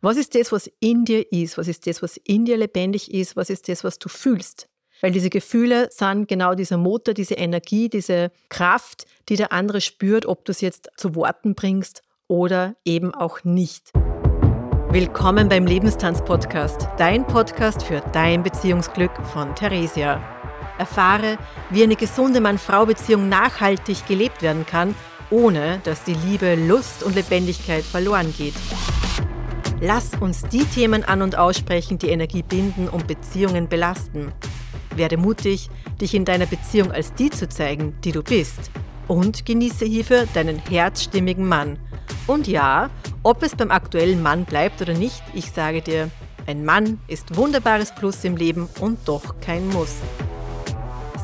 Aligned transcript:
Was 0.00 0.16
ist 0.16 0.36
das, 0.36 0.52
was 0.52 0.70
in 0.78 1.04
dir 1.04 1.32
ist? 1.32 1.58
Was 1.58 1.66
ist 1.66 1.84
das, 1.88 2.02
was 2.04 2.18
in 2.18 2.44
dir 2.44 2.56
lebendig 2.56 3.12
ist? 3.12 3.34
Was 3.34 3.50
ist 3.50 3.68
das, 3.68 3.82
was 3.82 3.98
du 3.98 4.08
fühlst? 4.08 4.68
Weil 5.00 5.10
diese 5.10 5.28
Gefühle 5.28 5.88
sind 5.90 6.28
genau 6.28 6.54
dieser 6.54 6.76
Motor, 6.76 7.14
diese 7.14 7.34
Energie, 7.34 7.88
diese 7.88 8.30
Kraft, 8.48 9.06
die 9.28 9.34
der 9.34 9.52
andere 9.52 9.80
spürt, 9.80 10.24
ob 10.24 10.44
du 10.44 10.52
es 10.52 10.60
jetzt 10.60 10.88
zu 10.96 11.16
Worten 11.16 11.56
bringst 11.56 12.02
oder 12.28 12.76
eben 12.84 13.12
auch 13.12 13.42
nicht. 13.42 13.90
Willkommen 14.90 15.48
beim 15.48 15.66
Lebenstanz-Podcast, 15.66 16.86
dein 16.96 17.26
Podcast 17.26 17.82
für 17.82 18.00
dein 18.12 18.44
Beziehungsglück 18.44 19.10
von 19.32 19.52
Theresia. 19.56 20.22
Erfahre, 20.78 21.38
wie 21.70 21.82
eine 21.82 21.96
gesunde 21.96 22.40
Mann-Frau-Beziehung 22.40 23.28
nachhaltig 23.28 24.06
gelebt 24.06 24.42
werden 24.42 24.64
kann, 24.64 24.94
ohne 25.30 25.80
dass 25.82 26.04
die 26.04 26.14
Liebe, 26.14 26.54
Lust 26.54 27.02
und 27.02 27.16
Lebendigkeit 27.16 27.82
verloren 27.82 28.32
geht. 28.38 28.54
Lass 29.80 30.10
uns 30.18 30.42
die 30.42 30.64
Themen 30.64 31.04
an 31.04 31.22
und 31.22 31.38
aussprechen, 31.38 31.98
die 31.98 32.08
Energie 32.08 32.42
binden 32.42 32.88
und 32.88 33.06
Beziehungen 33.06 33.68
belasten. 33.68 34.32
Werde 34.96 35.16
mutig, 35.16 35.70
dich 36.00 36.14
in 36.14 36.24
deiner 36.24 36.46
Beziehung 36.46 36.90
als 36.90 37.14
die 37.14 37.30
zu 37.30 37.48
zeigen, 37.48 37.94
die 38.02 38.10
du 38.10 38.24
bist. 38.24 38.72
Und 39.06 39.46
genieße 39.46 39.84
hierfür 39.84 40.26
deinen 40.34 40.58
herzstimmigen 40.58 41.46
Mann. 41.46 41.78
Und 42.26 42.48
ja, 42.48 42.90
ob 43.22 43.44
es 43.44 43.54
beim 43.54 43.70
aktuellen 43.70 44.20
Mann 44.20 44.44
bleibt 44.44 44.82
oder 44.82 44.94
nicht, 44.94 45.22
ich 45.32 45.52
sage 45.52 45.80
dir, 45.80 46.10
ein 46.48 46.64
Mann 46.64 46.98
ist 47.06 47.36
wunderbares 47.36 47.94
Plus 47.94 48.24
im 48.24 48.36
Leben 48.36 48.68
und 48.80 48.98
doch 49.06 49.38
kein 49.40 49.68
Muss. 49.68 49.94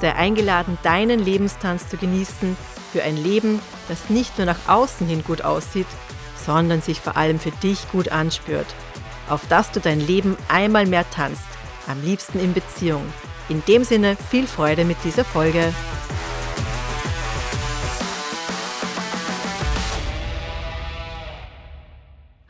Sei 0.01 0.15
eingeladen, 0.15 0.79
deinen 0.85 1.19
Lebenstanz 1.19 1.89
zu 1.89 1.97
genießen 1.97 2.57
für 2.93 3.03
ein 3.03 3.17
Leben, 3.17 3.59
das 3.89 4.11
nicht 4.11 4.39
nur 4.39 4.47
nach 4.47 4.69
außen 4.69 5.09
hin 5.09 5.25
gut 5.27 5.43
aussieht, 5.43 5.87
sondern 6.45 6.81
sich 6.81 7.01
vor 7.01 7.17
allem 7.17 7.39
für 7.39 7.51
dich 7.51 7.91
gut 7.91 8.11
anspürt. 8.11 8.67
Auf 9.29 9.47
dass 9.49 9.73
du 9.73 9.81
dein 9.81 10.01
Leben 10.01 10.37
einmal 10.49 10.87
mehr 10.87 11.09
tanzt, 11.11 11.49
am 11.87 12.03
liebsten 12.03 12.39
in 12.39 12.53
Beziehung. 12.53 13.05
In 13.49 13.63
dem 13.67 13.85
Sinne 13.85 14.17
viel 14.17 14.47
Freude 14.47 14.85
mit 14.85 14.97
dieser 15.05 15.25
Folge. 15.25 15.73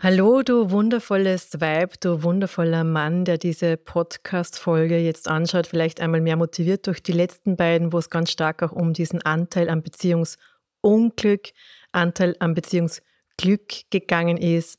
Hallo, 0.00 0.42
du 0.42 0.70
wundervolles 0.70 1.60
Weib, 1.60 1.98
du 2.00 2.22
wundervoller 2.22 2.84
Mann, 2.84 3.24
der 3.24 3.38
diese 3.38 3.78
Podcast-Folge 3.78 4.98
jetzt 4.98 5.28
anschaut, 5.28 5.66
vielleicht 5.66 6.00
einmal 6.00 6.20
mehr 6.20 6.36
motiviert 6.36 6.86
durch 6.86 7.02
die 7.02 7.12
letzten 7.12 7.56
beiden, 7.56 7.90
wo 7.90 7.98
es 7.98 8.10
ganz 8.10 8.30
stark 8.30 8.62
auch 8.62 8.72
um 8.72 8.92
diesen 8.92 9.22
Anteil 9.22 9.70
am 9.70 9.82
Beziehungsunglück, 9.82 11.52
Anteil 11.92 12.36
am 12.38 12.52
Beziehungsglück 12.52 13.13
Glück 13.36 13.90
gegangen 13.90 14.36
ist. 14.36 14.78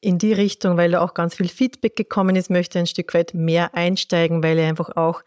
In 0.00 0.18
die 0.18 0.32
Richtung, 0.32 0.76
weil 0.76 0.90
da 0.90 1.00
auch 1.00 1.14
ganz 1.14 1.36
viel 1.36 1.48
Feedback 1.48 1.96
gekommen 1.96 2.36
ist, 2.36 2.50
möchte 2.50 2.78
ein 2.78 2.86
Stück 2.86 3.14
weit 3.14 3.32
mehr 3.34 3.74
einsteigen, 3.74 4.42
weil 4.42 4.58
er 4.58 4.68
einfach 4.68 4.96
auch 4.96 5.22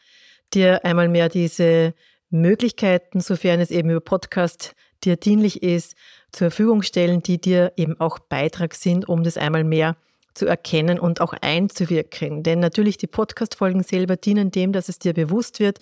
dir 0.53 0.85
einmal 0.85 1.09
mehr 1.09 1.29
diese 1.29 1.93
Möglichkeiten, 2.29 3.19
sofern 3.19 3.59
es 3.59 3.71
eben 3.71 3.89
über 3.89 4.01
Podcast 4.01 4.75
dir 5.03 5.15
dienlich 5.15 5.63
ist, 5.63 5.95
zur 6.31 6.51
Verfügung 6.51 6.81
stellen, 6.81 7.21
die 7.21 7.39
dir 7.39 7.73
eben 7.77 7.99
auch 7.99 8.19
Beitrag 8.19 8.73
sind, 8.75 9.07
um 9.07 9.23
das 9.23 9.37
einmal 9.37 9.63
mehr 9.63 9.95
zu 10.33 10.45
erkennen 10.45 10.99
und 10.99 11.21
auch 11.21 11.33
einzuwirken. 11.33 12.43
Denn 12.43 12.59
natürlich 12.59 12.97
die 12.97 13.07
Podcast-Folgen 13.07 13.83
selber 13.83 14.15
dienen 14.15 14.51
dem, 14.51 14.71
dass 14.71 14.89
es 14.89 14.99
dir 14.99 15.13
bewusst 15.13 15.59
wird, 15.59 15.79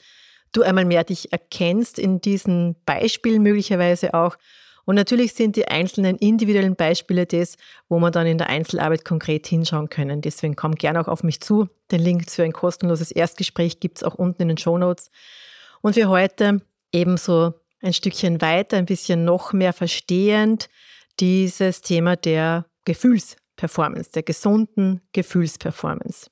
du 0.53 0.61
einmal 0.61 0.85
mehr 0.85 1.03
dich 1.03 1.31
erkennst 1.31 1.99
in 1.99 2.21
diesen 2.21 2.75
Beispielen 2.85 3.43
möglicherweise 3.43 4.13
auch 4.13 4.37
und 4.85 4.95
natürlich 4.95 5.33
sind 5.33 5.55
die 5.55 5.67
einzelnen 5.67 6.15
individuellen 6.17 6.75
Beispiele 6.75 7.25
das, 7.25 7.57
wo 7.89 7.99
man 7.99 8.11
dann 8.11 8.27
in 8.27 8.37
der 8.37 8.49
Einzelarbeit 8.49 9.03
konkret 9.03 9.47
hinschauen 9.47 9.89
können. 9.89 10.21
Deswegen 10.21 10.55
komm 10.55 10.75
gerne 10.75 11.01
auch 11.01 11.07
auf 11.07 11.23
mich 11.23 11.41
zu. 11.41 11.67
Den 11.91 12.01
Link 12.01 12.29
für 12.29 12.43
ein 12.43 12.53
kostenloses 12.53 13.11
Erstgespräch 13.11 13.79
gibt 13.79 13.97
es 13.97 14.03
auch 14.03 14.15
unten 14.15 14.43
in 14.43 14.47
den 14.49 14.57
Show 14.57 14.77
Notes. 14.77 15.09
Und 15.81 15.95
für 15.95 16.07
heute 16.07 16.61
ebenso 16.91 17.53
ein 17.81 17.93
Stückchen 17.93 18.41
weiter, 18.41 18.77
ein 18.77 18.85
bisschen 18.85 19.25
noch 19.25 19.53
mehr 19.53 19.73
verstehend 19.73 20.69
dieses 21.19 21.81
Thema 21.81 22.15
der 22.15 22.65
Gefühlsperformance, 22.85 24.11
der 24.11 24.23
gesunden 24.23 25.01
Gefühlsperformance. 25.13 26.29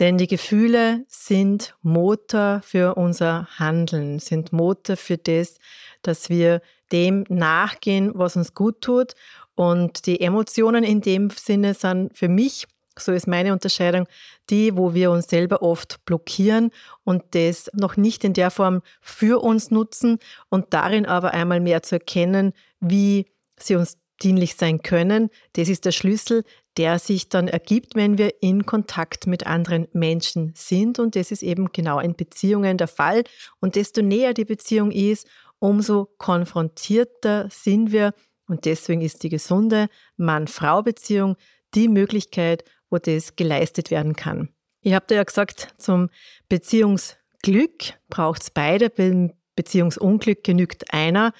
Denn 0.00 0.18
die 0.18 0.26
Gefühle 0.26 1.04
sind 1.08 1.76
Motor 1.82 2.60
für 2.64 2.96
unser 2.96 3.48
Handeln, 3.58 4.18
sind 4.18 4.52
Motor 4.52 4.96
für 4.96 5.18
das, 5.18 5.58
dass 6.02 6.28
wir 6.28 6.60
dem 6.92 7.24
nachgehen, 7.28 8.12
was 8.14 8.36
uns 8.36 8.54
gut 8.54 8.80
tut. 8.80 9.14
Und 9.54 10.06
die 10.06 10.20
Emotionen 10.20 10.84
in 10.84 11.00
dem 11.00 11.30
Sinne 11.30 11.74
sind 11.74 12.16
für 12.16 12.28
mich, 12.28 12.66
so 12.98 13.12
ist 13.12 13.26
meine 13.26 13.52
Unterscheidung, 13.52 14.06
die, 14.50 14.76
wo 14.76 14.94
wir 14.94 15.10
uns 15.10 15.26
selber 15.28 15.62
oft 15.62 16.04
blockieren 16.04 16.70
und 17.02 17.22
das 17.32 17.70
noch 17.74 17.96
nicht 17.96 18.24
in 18.24 18.34
der 18.34 18.50
Form 18.50 18.82
für 19.00 19.42
uns 19.42 19.70
nutzen 19.70 20.18
und 20.48 20.72
darin 20.72 21.06
aber 21.06 21.32
einmal 21.32 21.60
mehr 21.60 21.82
zu 21.82 21.96
erkennen, 21.96 22.52
wie 22.80 23.26
sie 23.58 23.74
uns 23.74 23.98
dienlich 24.22 24.54
sein 24.54 24.82
können. 24.82 25.30
Das 25.54 25.68
ist 25.68 25.84
der 25.84 25.92
Schlüssel, 25.92 26.44
der 26.76 26.98
sich 26.98 27.28
dann 27.28 27.48
ergibt, 27.48 27.94
wenn 27.94 28.18
wir 28.18 28.42
in 28.42 28.66
Kontakt 28.66 29.26
mit 29.26 29.46
anderen 29.46 29.86
Menschen 29.92 30.52
sind. 30.56 30.98
Und 30.98 31.14
das 31.14 31.30
ist 31.30 31.42
eben 31.42 31.70
genau 31.72 32.00
in 32.00 32.16
Beziehungen 32.16 32.78
der 32.78 32.88
Fall. 32.88 33.24
Und 33.60 33.76
desto 33.76 34.02
näher 34.02 34.34
die 34.34 34.44
Beziehung 34.44 34.90
ist, 34.90 35.28
umso 35.64 36.10
konfrontierter 36.18 37.48
sind 37.50 37.90
wir. 37.90 38.12
Und 38.46 38.66
deswegen 38.66 39.00
ist 39.00 39.22
die 39.22 39.30
gesunde 39.30 39.88
Mann-Frau-Beziehung 40.18 41.36
die 41.74 41.88
Möglichkeit, 41.88 42.64
wo 42.90 42.98
das 42.98 43.34
geleistet 43.34 43.90
werden 43.90 44.14
kann. 44.14 44.50
Ich 44.82 44.92
habe 44.92 45.06
da 45.08 45.14
ja 45.14 45.22
gesagt, 45.22 45.68
zum 45.78 46.10
Beziehungsglück 46.50 47.94
braucht 48.10 48.42
es 48.42 48.50
beide, 48.50 48.90
beim 48.90 49.32
Beziehungsunglück 49.56 50.44
genügt 50.44 50.92
einer. 50.92 51.32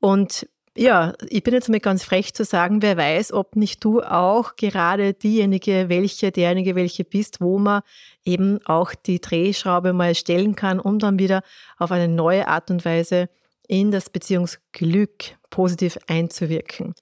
Und 0.00 0.48
ja, 0.74 1.12
ich 1.28 1.42
bin 1.42 1.52
jetzt 1.52 1.68
mal 1.68 1.78
ganz 1.78 2.02
frech 2.02 2.32
zu 2.32 2.46
sagen, 2.46 2.80
wer 2.80 2.96
weiß, 2.96 3.32
ob 3.32 3.56
nicht 3.56 3.84
du 3.84 4.00
auch 4.00 4.56
gerade 4.56 5.12
diejenige, 5.12 5.90
welche, 5.90 6.32
derjenige, 6.32 6.76
welche 6.76 7.04
bist, 7.04 7.42
wo 7.42 7.58
man 7.58 7.82
eben 8.24 8.58
auch 8.64 8.94
die 8.94 9.20
Drehschraube 9.20 9.92
mal 9.92 10.14
stellen 10.14 10.56
kann, 10.56 10.80
um 10.80 10.98
dann 10.98 11.18
wieder 11.18 11.42
auf 11.76 11.92
eine 11.92 12.08
neue 12.08 12.48
Art 12.48 12.70
und 12.70 12.86
Weise 12.86 13.28
in 13.68 13.90
das 13.90 14.10
Beziehungsglück 14.10 15.36
positiv 15.50 15.98
einzuwirken. 16.06 16.94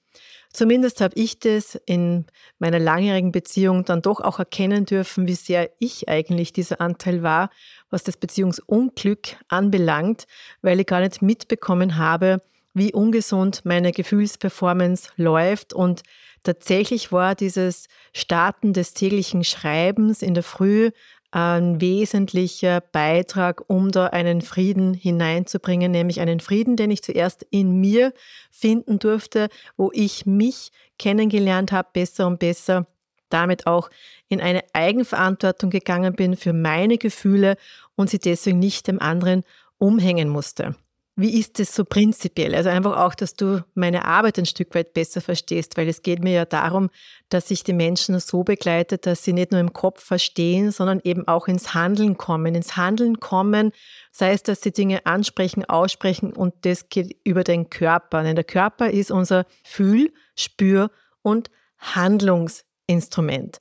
Zumindest 0.55 1.01
habe 1.01 1.15
ich 1.17 1.41
das 1.41 1.75
in 1.85 2.27
meiner 2.61 2.79
langjährigen 2.79 3.33
Beziehung 3.33 3.85
dann 3.85 4.03
doch 4.03 4.21
auch 4.21 4.39
erkennen 4.39 4.87
dürfen, 4.87 5.27
wie 5.27 5.35
sehr 5.35 5.69
ich 5.81 6.09
eigentlich 6.09 6.53
dieser 6.53 6.81
Anteil 6.81 7.25
war, 7.25 7.51
was 7.91 8.05
das 8.05 8.17
Beziehungsunglück 8.17 9.37
anbelangt, 9.49 10.27
weil 10.63 10.79
ich 10.79 10.87
gar 10.87 11.01
nicht 11.01 11.23
mitbekommen 11.23 11.97
habe, 11.97 12.41
wie 12.73 12.93
ungesund 12.93 13.63
meine 13.65 13.91
Gefühlsperformance 13.91 15.11
läuft. 15.17 15.73
Und 15.73 16.03
tatsächlich 16.45 17.11
war 17.11 17.35
dieses 17.35 17.89
Starten 18.13 18.73
des 18.73 18.95
täglichen 18.95 19.43
Schreibens 19.43 20.23
in 20.23 20.35
der 20.35 20.45
Früh 20.45 20.93
ein 21.35 21.81
wesentlicher 21.81 22.81
Beitrag, 22.81 23.65
um 23.67 23.91
da 23.91 24.07
einen 24.07 24.41
Frieden 24.41 24.95
hineinzubringen, 24.95 25.91
nämlich 25.91 26.21
einen 26.21 26.39
Frieden, 26.39 26.77
den 26.77 26.93
ich 26.93 27.03
zuerst 27.03 27.45
in 27.51 27.81
mir 27.81 28.13
finden 28.53 29.01
durfte, 29.01 29.49
wo 29.77 29.91
ich 29.93 30.27
mich 30.27 30.71
kennengelernt 30.97 31.73
habe, 31.73 31.89
besser 31.93 32.29
und 32.29 32.39
besser, 32.39 32.87
damit 33.31 33.67
auch 33.67 33.91
in 34.29 34.41
eine 34.41 34.63
Eigenverantwortung 34.75 35.71
gegangen 35.71 36.15
bin 36.15 36.37
für 36.37 36.53
meine 36.53 36.99
Gefühle 36.99 37.57
und 37.97 38.11
sie 38.11 38.21
deswegen 38.21 38.61
nicht 38.61 38.87
dem 38.87 39.01
anderen 39.01 39.43
umhängen 39.79 40.29
musste. 40.29 40.77
Wie 41.17 41.39
ist 41.39 41.61
es 41.61 41.73
so 41.73 41.85
prinzipiell? 41.85 42.57
Also 42.57 42.71
einfach 42.71 42.97
auch, 42.97 43.15
dass 43.15 43.35
du 43.35 43.65
meine 43.75 44.05
Arbeit 44.05 44.37
ein 44.37 44.47
Stück 44.47 44.75
weit 44.75 44.95
besser 44.95 45.21
verstehst, 45.21 45.77
weil 45.77 45.89
es 45.89 46.03
geht 46.03 46.25
mir 46.25 46.33
ja 46.33 46.45
darum, 46.45 46.91
dass 47.29 47.49
sich 47.49 47.63
die 47.63 47.73
Menschen 47.73 48.19
so 48.19 48.43
begleitet, 48.43 49.07
dass 49.07 49.23
sie 49.23 49.33
nicht 49.33 49.53
nur 49.53 49.61
im 49.61 49.73
Kopf 49.73 50.03
verstehen, 50.03 50.73
sondern 50.73 51.01
eben 51.05 51.29
auch 51.29 51.47
ins 51.47 51.73
Handeln 51.73 52.19
kommen. 52.19 52.57
Ins 52.57 52.77
Handeln 52.77 53.21
kommen, 53.21 53.71
sei 54.11 54.33
es, 54.33 54.43
dass 54.43 54.61
sie 54.61 54.73
Dinge 54.73 55.07
ansprechen, 55.07 55.65
aussprechen 55.65 56.33
und 56.33 56.53
das 56.63 56.89
geht 56.89 57.17
über 57.23 57.45
den 57.45 57.71
Körper. 57.71 58.25
Denn 58.25 58.35
der 58.35 58.45
Körper 58.45 58.91
ist 58.91 59.13
unser 59.13 59.47
Fühl-, 59.63 60.13
Spür- 60.35 60.91
und 61.23 61.49
Handlungsinstrument. 61.79 63.59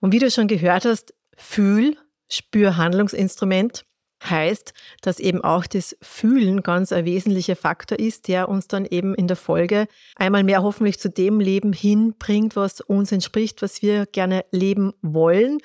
Und 0.00 0.12
wie 0.12 0.18
du 0.18 0.28
schon 0.28 0.48
gehört 0.48 0.84
hast, 0.84 1.14
Fühl-, 1.36 1.96
Spür-, 2.28 2.76
Handlungsinstrument 2.76 3.84
heißt, 4.30 4.72
dass 5.02 5.18
eben 5.18 5.42
auch 5.42 5.66
das 5.66 5.96
Fühlen 6.00 6.62
ganz 6.62 6.92
ein 6.92 7.04
wesentlicher 7.04 7.56
Faktor 7.56 7.98
ist, 7.98 8.28
der 8.28 8.48
uns 8.48 8.68
dann 8.68 8.84
eben 8.84 9.14
in 9.14 9.28
der 9.28 9.36
Folge 9.36 9.86
einmal 10.16 10.44
mehr 10.44 10.62
hoffentlich 10.62 10.98
zu 10.98 11.10
dem 11.10 11.40
Leben 11.40 11.72
hinbringt, 11.72 12.56
was 12.56 12.80
uns 12.80 13.12
entspricht, 13.12 13.62
was 13.62 13.82
wir 13.82 14.06
gerne 14.06 14.44
leben 14.50 14.92
wollen 15.02 15.58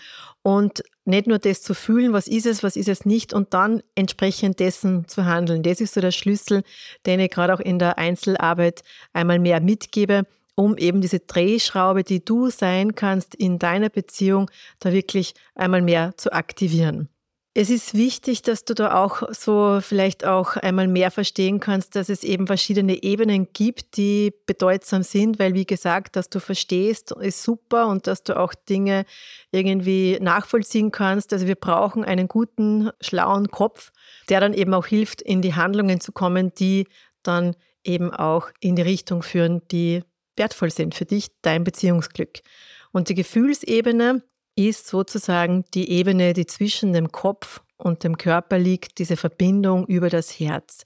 und 0.43 0.83
nicht 1.05 1.27
nur 1.27 1.39
das 1.39 1.61
zu 1.61 1.73
fühlen, 1.73 2.13
was 2.13 2.27
ist 2.27 2.45
es, 2.45 2.63
was 2.63 2.75
ist 2.75 2.89
es 2.89 3.05
nicht 3.05 3.33
und 3.33 3.53
dann 3.53 3.81
entsprechend 3.95 4.59
dessen 4.59 5.07
zu 5.07 5.25
handeln. 5.25 5.63
Das 5.63 5.81
ist 5.81 5.93
so 5.93 6.01
der 6.01 6.11
Schlüssel, 6.11 6.63
den 7.05 7.19
ich 7.19 7.31
gerade 7.31 7.53
auch 7.53 7.59
in 7.59 7.79
der 7.79 7.97
Einzelarbeit 7.97 8.83
einmal 9.13 9.39
mehr 9.39 9.61
mitgebe, 9.61 10.25
um 10.55 10.77
eben 10.77 11.01
diese 11.01 11.19
Drehschraube, 11.19 12.03
die 12.03 12.23
du 12.23 12.49
sein 12.49 12.95
kannst 12.95 13.35
in 13.35 13.57
deiner 13.57 13.89
Beziehung, 13.89 14.49
da 14.79 14.93
wirklich 14.93 15.33
einmal 15.55 15.81
mehr 15.81 16.13
zu 16.17 16.31
aktivieren. 16.31 17.09
Es 17.53 17.69
ist 17.69 17.95
wichtig, 17.95 18.43
dass 18.43 18.63
du 18.63 18.73
da 18.73 19.03
auch 19.03 19.23
so 19.33 19.79
vielleicht 19.81 20.25
auch 20.25 20.55
einmal 20.55 20.87
mehr 20.87 21.11
verstehen 21.11 21.59
kannst, 21.59 21.97
dass 21.97 22.07
es 22.07 22.23
eben 22.23 22.47
verschiedene 22.47 23.03
Ebenen 23.03 23.49
gibt, 23.51 23.97
die 23.97 24.33
bedeutsam 24.45 25.03
sind, 25.03 25.37
weil 25.37 25.53
wie 25.53 25.65
gesagt, 25.65 26.15
dass 26.15 26.29
du 26.29 26.39
verstehst, 26.39 27.11
ist 27.11 27.43
super 27.43 27.87
und 27.87 28.07
dass 28.07 28.23
du 28.23 28.39
auch 28.39 28.53
Dinge 28.53 29.03
irgendwie 29.51 30.17
nachvollziehen 30.21 30.91
kannst. 30.91 31.33
Also 31.33 31.45
wir 31.45 31.55
brauchen 31.55 32.05
einen 32.05 32.29
guten, 32.29 32.89
schlauen 33.01 33.51
Kopf, 33.51 33.91
der 34.29 34.39
dann 34.39 34.53
eben 34.53 34.73
auch 34.73 34.85
hilft, 34.85 35.21
in 35.21 35.41
die 35.41 35.53
Handlungen 35.53 35.99
zu 35.99 36.13
kommen, 36.13 36.53
die 36.53 36.87
dann 37.21 37.57
eben 37.83 38.13
auch 38.13 38.47
in 38.61 38.77
die 38.77 38.83
Richtung 38.83 39.23
führen, 39.23 39.61
die 39.71 40.03
wertvoll 40.37 40.71
sind 40.71 40.95
für 40.95 41.05
dich, 41.05 41.27
dein 41.41 41.65
Beziehungsglück. 41.65 42.43
Und 42.93 43.09
die 43.09 43.15
Gefühlsebene 43.15 44.23
ist 44.67 44.87
sozusagen 44.87 45.65
die 45.73 45.89
Ebene, 45.89 46.33
die 46.33 46.45
zwischen 46.45 46.93
dem 46.93 47.11
Kopf 47.11 47.61
und 47.77 48.03
dem 48.03 48.17
Körper 48.17 48.57
liegt, 48.57 48.99
diese 48.99 49.17
Verbindung 49.17 49.85
über 49.87 50.09
das 50.09 50.39
Herz. 50.39 50.83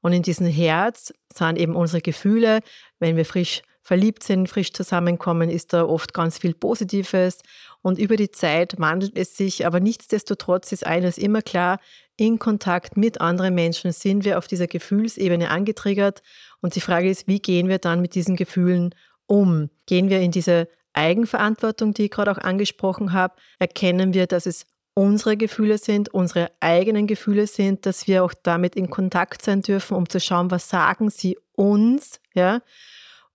Und 0.00 0.12
in 0.12 0.22
diesem 0.22 0.46
Herz 0.46 1.14
sind 1.34 1.58
eben 1.58 1.74
unsere 1.74 2.02
Gefühle, 2.02 2.60
wenn 2.98 3.16
wir 3.16 3.24
frisch 3.24 3.62
verliebt 3.84 4.22
sind, 4.22 4.48
frisch 4.48 4.72
zusammenkommen, 4.72 5.50
ist 5.50 5.72
da 5.72 5.84
oft 5.84 6.14
ganz 6.14 6.38
viel 6.38 6.54
Positives. 6.54 7.40
Und 7.82 7.98
über 7.98 8.16
die 8.16 8.30
Zeit 8.30 8.74
wandelt 8.78 9.16
es 9.16 9.36
sich, 9.36 9.66
aber 9.66 9.78
nichtsdestotrotz 9.78 10.72
ist 10.72 10.86
eines 10.86 11.18
immer 11.18 11.42
klar, 11.42 11.78
in 12.16 12.38
Kontakt 12.38 12.96
mit 12.96 13.20
anderen 13.20 13.54
Menschen 13.54 13.92
sind 13.92 14.24
wir 14.24 14.38
auf 14.38 14.46
dieser 14.46 14.66
Gefühlsebene 14.66 15.50
angetriggert. 15.50 16.22
Und 16.60 16.76
die 16.76 16.80
Frage 16.80 17.10
ist, 17.10 17.26
wie 17.26 17.40
gehen 17.40 17.68
wir 17.68 17.78
dann 17.78 18.00
mit 18.00 18.14
diesen 18.14 18.36
Gefühlen 18.36 18.94
um? 19.26 19.68
Gehen 19.86 20.08
wir 20.08 20.20
in 20.20 20.30
diese 20.30 20.68
Eigenverantwortung, 20.94 21.94
die 21.94 22.06
ich 22.06 22.10
gerade 22.10 22.30
auch 22.30 22.38
angesprochen 22.38 23.12
habe, 23.12 23.34
erkennen 23.58 24.14
wir, 24.14 24.26
dass 24.26 24.46
es 24.46 24.66
unsere 24.94 25.36
Gefühle 25.36 25.78
sind, 25.78 26.14
unsere 26.14 26.50
eigenen 26.60 27.06
Gefühle 27.06 27.46
sind, 27.46 27.84
dass 27.84 28.06
wir 28.06 28.24
auch 28.24 28.32
damit 28.42 28.76
in 28.76 28.90
Kontakt 28.90 29.42
sein 29.42 29.60
dürfen, 29.60 29.96
um 29.96 30.08
zu 30.08 30.20
schauen, 30.20 30.50
was 30.50 30.68
sagen 30.68 31.10
sie 31.10 31.36
uns, 31.52 32.20
ja, 32.32 32.62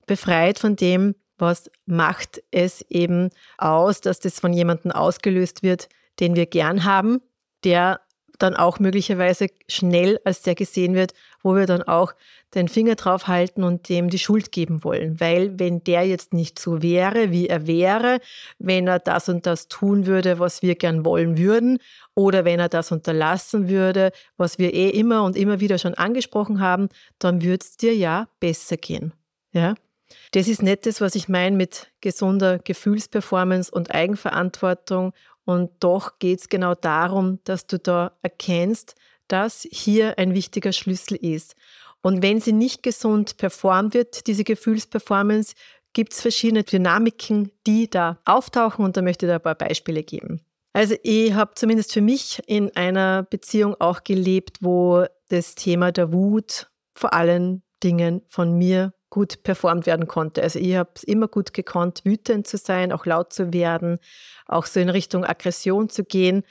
befreit 0.08 0.58
von 0.58 0.76
dem, 0.76 1.16
was 1.38 1.70
macht 1.86 2.42
es 2.52 2.82
eben 2.90 3.30
aus, 3.58 4.02
dass 4.02 4.20
das 4.20 4.40
von 4.40 4.54
jemandem 4.54 4.92
ausgelöst 4.92 5.64
wird, 5.64 5.90
den 6.20 6.36
wir 6.36 6.46
gern 6.46 6.84
haben, 6.84 7.22
der 7.64 8.02
dann 8.40 8.56
auch 8.56 8.80
möglicherweise 8.80 9.48
schnell 9.68 10.20
als 10.24 10.42
der 10.42 10.56
gesehen 10.56 10.96
wird, 10.96 11.14
wo 11.44 11.56
wir 11.56 11.66
dann 11.66 11.84
auch 11.84 12.14
den 12.56 12.68
Finger 12.68 12.96
drauf 12.96 13.28
halten 13.28 13.64
und 13.64 13.90
dem 13.90 14.10
die 14.10 14.18
Schuld 14.18 14.52
geben 14.52 14.84
wollen. 14.84 15.20
Weil 15.20 15.60
wenn 15.60 15.84
der 15.84 16.04
jetzt 16.08 16.34
nicht 16.34 16.58
so 16.58 16.82
wäre, 16.82 17.32
wie 17.32 17.48
er 17.48 17.68
wäre, 17.68 18.20
wenn 18.58 18.88
er 18.88 19.00
das 19.00 19.30
und 19.30 19.46
das 19.46 19.68
tun 19.68 20.06
würde, 20.06 20.40
was 20.40 20.62
wir 20.62 20.76
gern 20.76 21.06
wollen 21.06 21.38
würden, 21.38 21.80
oder 22.16 22.46
wenn 22.46 22.60
er 22.60 22.70
das 22.70 22.92
unterlassen 22.92 23.70
würde, 23.70 24.12
was 24.36 24.58
wir 24.58 24.74
eh 24.74 24.90
immer 24.90 25.24
und 25.24 25.38
immer 25.38 25.60
wieder 25.60 25.78
schon 25.78 25.94
angesprochen 25.94 26.60
haben, 26.60 26.90
dann 27.20 27.44
würde 27.44 27.64
es 27.64 27.78
dir 27.78 27.96
ja 27.96 28.28
besser 28.40 28.78
gehen. 28.78 29.14
Ja? 29.52 29.76
Das 30.32 30.48
ist 30.48 30.62
nicht 30.62 30.86
das, 30.86 31.02
was 31.02 31.16
ich 31.16 31.30
meine 31.30 31.56
mit 31.56 31.92
gesunder 32.02 32.60
Gefühlsperformance 32.60 33.72
und 33.72 33.94
Eigenverantwortung. 33.94 35.14
Und 35.50 35.72
doch 35.80 36.20
geht 36.20 36.42
es 36.42 36.48
genau 36.48 36.76
darum, 36.76 37.40
dass 37.44 37.66
du 37.66 37.80
da 37.80 38.12
erkennst, 38.22 38.94
dass 39.28 39.68
hier 39.72 40.20
ein 40.20 40.36
wichtiger 40.36 40.72
Schlüssel 40.72 41.16
ist. 41.16 41.56
Und 42.04 42.22
wenn 42.22 42.40
sie 42.40 42.52
nicht 42.52 42.84
gesund 42.84 43.36
performt 43.38 43.96
wird, 43.96 44.28
diese 44.28 44.44
Gefühlsperformance, 44.44 45.56
gibt 45.94 46.14
es 46.14 46.22
verschiedene 46.22 46.64
Dynamiken, 46.64 47.52
die 47.66 47.90
da 47.90 48.20
auftauchen 48.26 48.86
und 48.86 48.96
da 48.96 49.02
möchte 49.02 49.26
ich 49.26 49.32
da 49.32 49.38
ein 49.38 49.42
paar 49.42 49.56
Beispiele 49.56 50.04
geben. 50.04 50.42
Also 50.74 50.94
ich 51.02 51.34
habe 51.34 51.56
zumindest 51.56 51.94
für 51.94 52.02
mich 52.02 52.44
in 52.46 52.76
einer 52.76 53.24
Beziehung 53.24 53.76
auch 53.80 54.04
gelebt, 54.04 54.60
wo 54.62 55.06
das 55.30 55.56
Thema 55.56 55.92
der 55.92 56.14
Wut 56.14 56.70
vor 56.92 57.14
allen 57.14 57.64
Dingen 57.82 58.22
von 58.28 58.56
mir 58.56 58.94
gut 59.10 59.44
performt 59.44 59.86
werden 59.86 60.08
konnte. 60.08 60.42
Also 60.44 60.60
ich 60.60 60.76
habe 60.76 60.92
es 60.96 61.04
immer 61.04 61.28
gut 61.28 61.54
gekonnt, 61.54 62.02
wütend 62.04 62.48
zu 62.48 62.58
sein, 62.58 62.92
auch 62.92 63.06
laut 63.06 63.34
zu 63.34 63.54
werden, 63.54 64.00
auch 64.46 64.66
so 64.66 64.80
in 64.80 64.90
Richtung 64.90 65.26
Aggression 65.26 65.90
zu 65.90 66.04
gehen. 66.04 66.44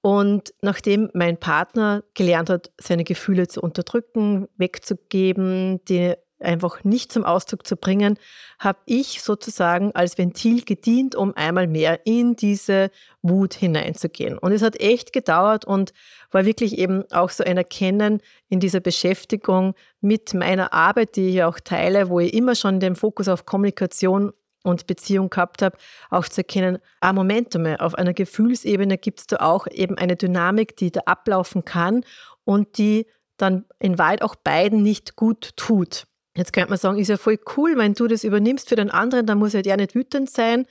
Und 0.00 0.52
nachdem 0.60 1.10
mein 1.14 1.38
Partner 1.38 2.04
gelernt 2.12 2.50
hat, 2.50 2.72
seine 2.78 3.04
Gefühle 3.04 3.48
zu 3.48 3.62
unterdrücken, 3.62 4.48
wegzugeben, 4.58 5.82
die 5.86 6.14
einfach 6.44 6.84
nicht 6.84 7.12
zum 7.12 7.24
Ausdruck 7.24 7.66
zu 7.66 7.76
bringen, 7.76 8.18
habe 8.58 8.78
ich 8.86 9.22
sozusagen 9.22 9.92
als 9.92 10.18
Ventil 10.18 10.64
gedient, 10.64 11.14
um 11.14 11.34
einmal 11.36 11.66
mehr 11.66 12.06
in 12.06 12.36
diese 12.36 12.90
Wut 13.22 13.54
hineinzugehen. 13.54 14.38
Und 14.38 14.52
es 14.52 14.62
hat 14.62 14.80
echt 14.80 15.12
gedauert 15.12 15.64
und 15.64 15.92
war 16.30 16.44
wirklich 16.44 16.78
eben 16.78 17.04
auch 17.10 17.30
so 17.30 17.44
ein 17.44 17.56
Erkennen 17.56 18.20
in 18.48 18.60
dieser 18.60 18.80
Beschäftigung 18.80 19.74
mit 20.00 20.34
meiner 20.34 20.72
Arbeit, 20.72 21.16
die 21.16 21.30
ich 21.30 21.42
auch 21.42 21.60
teile, 21.60 22.08
wo 22.08 22.20
ich 22.20 22.34
immer 22.34 22.54
schon 22.54 22.80
den 22.80 22.96
Fokus 22.96 23.28
auf 23.28 23.46
Kommunikation 23.46 24.32
und 24.64 24.86
Beziehung 24.86 25.30
gehabt 25.30 25.62
habe, 25.62 25.76
auch 26.10 26.26
zu 26.26 26.40
erkennen, 26.40 26.78
ah, 27.00 27.12
Moment 27.12 27.54
einmal, 27.54 27.76
auf 27.76 27.94
einer 27.94 28.14
Gefühlsebene 28.14 28.98
gibt 28.98 29.20
es 29.20 29.26
da 29.26 29.36
auch 29.36 29.66
eben 29.70 29.98
eine 29.98 30.16
Dynamik, 30.16 30.76
die 30.76 30.90
da 30.90 31.00
ablaufen 31.04 31.64
kann 31.64 32.04
und 32.44 32.78
die 32.78 33.06
dann 33.36 33.64
in 33.78 33.98
Wahrheit 33.98 34.22
auch 34.22 34.34
beiden 34.34 34.82
nicht 34.82 35.16
gut 35.16 35.50
tut. 35.56 36.06
Jetzt 36.36 36.52
könnte 36.52 36.70
man 36.70 36.78
sagen, 36.78 36.98
ist 36.98 37.08
ja 37.08 37.16
voll 37.16 37.38
cool, 37.56 37.76
wenn 37.76 37.94
du 37.94 38.06
das 38.08 38.24
übernimmst 38.24 38.68
für 38.68 38.76
den 38.76 38.90
anderen, 38.90 39.26
dann 39.26 39.38
muss 39.38 39.52
ja 39.52 39.62
der 39.62 39.76
nicht 39.76 39.94
wütend 39.94 40.30
sein 40.30 40.66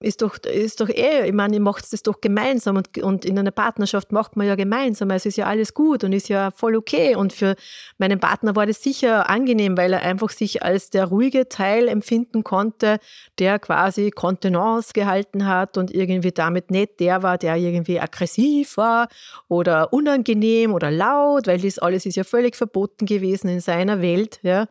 ist 0.00 0.22
doch, 0.22 0.36
ist 0.38 0.80
doch 0.80 0.88
eh, 0.88 1.26
ich 1.26 1.32
meine, 1.32 1.54
ihr 1.54 1.60
macht 1.60 1.92
das 1.92 2.04
doch 2.04 2.20
gemeinsam 2.20 2.76
und, 2.76 2.98
und 2.98 3.24
in 3.24 3.36
einer 3.36 3.50
Partnerschaft 3.50 4.12
macht 4.12 4.36
man 4.36 4.46
ja 4.46 4.54
gemeinsam. 4.54 5.10
Also 5.10 5.28
ist 5.28 5.36
ja 5.36 5.46
alles 5.46 5.74
gut 5.74 6.04
und 6.04 6.12
ist 6.12 6.28
ja 6.28 6.52
voll 6.52 6.76
okay. 6.76 7.16
Und 7.16 7.32
für 7.32 7.56
meinen 7.98 8.20
Partner 8.20 8.54
war 8.54 8.66
das 8.66 8.80
sicher 8.80 9.28
angenehm, 9.28 9.76
weil 9.76 9.92
er 9.92 10.02
einfach 10.02 10.30
sich 10.30 10.62
als 10.62 10.90
der 10.90 11.06
ruhige 11.06 11.48
Teil 11.48 11.88
empfinden 11.88 12.44
konnte, 12.44 13.00
der 13.40 13.58
quasi 13.58 14.10
Kontenance 14.12 14.92
gehalten 14.92 15.46
hat 15.46 15.76
und 15.76 15.92
irgendwie 15.92 16.32
damit 16.32 16.70
nicht 16.70 17.00
der 17.00 17.24
war, 17.24 17.36
der 17.36 17.56
irgendwie 17.56 17.98
aggressiv 17.98 18.76
war 18.76 19.08
oder 19.48 19.92
unangenehm 19.92 20.74
oder 20.74 20.92
laut, 20.92 21.48
weil 21.48 21.60
das 21.60 21.80
alles 21.80 22.06
ist 22.06 22.16
ja 22.16 22.22
völlig 22.22 22.54
verboten 22.54 23.04
gewesen 23.04 23.48
in 23.48 23.60
seiner 23.60 24.00
Welt. 24.00 24.38
Ja. 24.42 24.68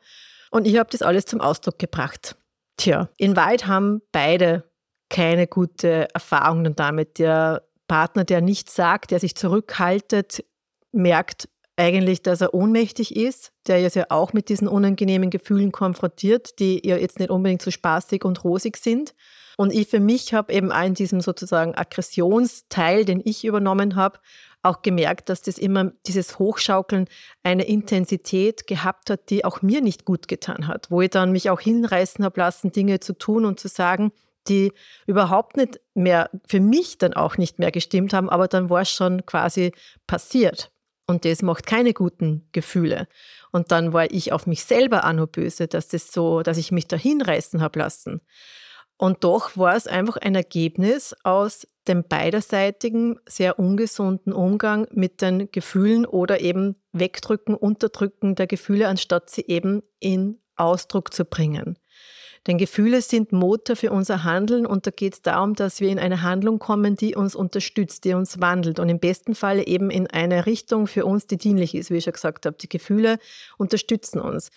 Und 0.57 0.65
ich 0.65 0.79
habe 0.79 0.89
das 0.91 1.03
alles 1.03 1.25
zum 1.25 1.39
Ausdruck 1.39 1.77
gebracht. 1.77 2.35
Tja, 2.77 3.09
in 3.17 3.35
Wahrheit 3.35 3.67
haben 3.67 4.01
beide 4.11 4.63
keine 5.07 5.45
gute 5.45 6.07
Erfahrung 6.15 6.75
damit. 6.75 7.19
Der 7.19 7.61
Partner, 7.87 8.23
der 8.23 8.41
nichts 8.41 8.73
sagt, 8.73 9.11
der 9.11 9.19
sich 9.19 9.35
zurückhaltet, 9.35 10.43
merkt 10.91 11.47
eigentlich, 11.75 12.23
dass 12.23 12.41
er 12.41 12.55
ohnmächtig 12.55 13.15
ist, 13.15 13.51
der 13.67 13.85
ist 13.85 13.95
ja 13.95 14.05
auch 14.09 14.33
mit 14.33 14.49
diesen 14.49 14.67
unangenehmen 14.67 15.29
Gefühlen 15.29 15.71
konfrontiert, 15.71 16.57
die 16.57 16.81
ja 16.83 16.97
jetzt 16.97 17.19
nicht 17.19 17.29
unbedingt 17.29 17.61
so 17.61 17.69
spaßig 17.69 18.25
und 18.25 18.43
rosig 18.43 18.77
sind. 18.77 19.13
Und 19.57 19.71
ich 19.71 19.87
für 19.87 19.99
mich 19.99 20.33
habe 20.33 20.51
eben 20.51 20.71
auch 20.71 20.85
in 20.85 20.95
diesem 20.95 21.21
sozusagen 21.21 21.75
Aggressionsteil, 21.75 23.05
den 23.05 23.21
ich 23.23 23.45
übernommen 23.45 23.95
habe, 23.95 24.17
auch 24.67 24.81
gemerkt, 24.81 25.29
dass 25.29 25.41
das 25.41 25.57
immer 25.57 25.91
dieses 26.05 26.39
Hochschaukeln 26.39 27.07
eine 27.43 27.63
Intensität 27.63 28.67
gehabt 28.67 29.09
hat, 29.09 29.29
die 29.29 29.45
auch 29.45 29.61
mir 29.61 29.81
nicht 29.81 30.05
gut 30.05 30.27
getan 30.27 30.67
hat, 30.67 30.91
wo 30.91 31.01
ich 31.01 31.09
dann 31.09 31.31
mich 31.31 31.49
auch 31.49 31.59
hinreißen 31.59 32.23
habe 32.23 32.39
lassen, 32.39 32.71
Dinge 32.71 32.99
zu 32.99 33.13
tun 33.17 33.45
und 33.45 33.59
zu 33.59 33.67
sagen, 33.67 34.11
die 34.47 34.71
überhaupt 35.05 35.57
nicht 35.57 35.79
mehr, 35.93 36.29
für 36.47 36.59
mich 36.59 36.97
dann 36.97 37.13
auch 37.13 37.37
nicht 37.37 37.59
mehr 37.59 37.71
gestimmt 37.71 38.13
haben, 38.13 38.29
aber 38.29 38.47
dann 38.47 38.69
war 38.69 38.81
es 38.81 38.91
schon 38.91 39.25
quasi 39.25 39.73
passiert. 40.05 40.71
Und 41.09 41.23
das 41.23 41.41
macht 41.41 41.65
keine 41.65 41.93
guten 41.93 42.47
Gefühle. 42.51 43.07
Und 43.51 43.71
dann 43.71 43.93
war 43.93 44.11
ich 44.11 44.33
auf 44.33 44.45
mich 44.45 44.65
selber 44.65 45.05
auch 45.05 45.13
nur 45.13 45.27
böse, 45.27 45.67
dass 45.67 45.87
das 45.87 46.11
so, 46.11 46.41
dass 46.43 46.57
ich 46.57 46.71
mich 46.71 46.87
da 46.87 46.97
hinreißen 46.97 47.61
habe 47.61 47.79
lassen. 47.79 48.21
Und 48.97 49.23
doch 49.23 49.55
war 49.55 49.75
es 49.75 49.87
einfach 49.87 50.17
ein 50.17 50.35
Ergebnis 50.35 51.15
aus 51.23 51.67
dem 51.87 52.03
beiderseitigen, 52.03 53.19
sehr 53.27 53.59
ungesunden 53.59 54.33
Umgang 54.33 54.87
mit 54.91 55.21
den 55.21 55.51
Gefühlen 55.51 56.05
oder 56.05 56.41
eben 56.41 56.75
Wegdrücken, 56.91 57.55
Unterdrücken 57.55 58.35
der 58.35 58.47
Gefühle, 58.47 58.87
anstatt 58.87 59.29
sie 59.29 59.45
eben 59.47 59.83
in 59.99 60.39
Ausdruck 60.55 61.13
zu 61.13 61.25
bringen. 61.25 61.77
Denn 62.47 62.57
Gefühle 62.57 63.01
sind 63.01 63.33
Motor 63.33 63.75
für 63.75 63.91
unser 63.91 64.23
Handeln 64.23 64.65
und 64.65 64.87
da 64.87 64.91
geht 64.91 65.13
es 65.13 65.21
darum, 65.21 65.53
dass 65.53 65.81
wir 65.81 65.89
in 65.89 65.99
eine 65.99 66.21
Handlung 66.21 66.59
kommen, 66.59 66.95
die 66.95 67.13
uns 67.13 67.35
unterstützt, 67.35 68.05
die 68.05 68.13
uns 68.13 68.39
wandelt 68.39 68.79
und 68.79 68.87
im 68.87 68.99
besten 68.99 69.35
Falle 69.35 69.67
eben 69.67 69.89
in 69.89 70.07
eine 70.07 70.45
Richtung 70.45 70.87
für 70.87 71.05
uns, 71.05 71.27
die 71.27 71.37
dienlich 71.37 71.75
ist, 71.75 71.91
wie 71.91 71.97
ich 71.97 72.05
schon 72.05 72.13
gesagt 72.13 72.45
habe. 72.45 72.55
Die 72.57 72.69
Gefühle 72.69 73.19
unterstützen 73.57 74.21
uns. 74.21 74.49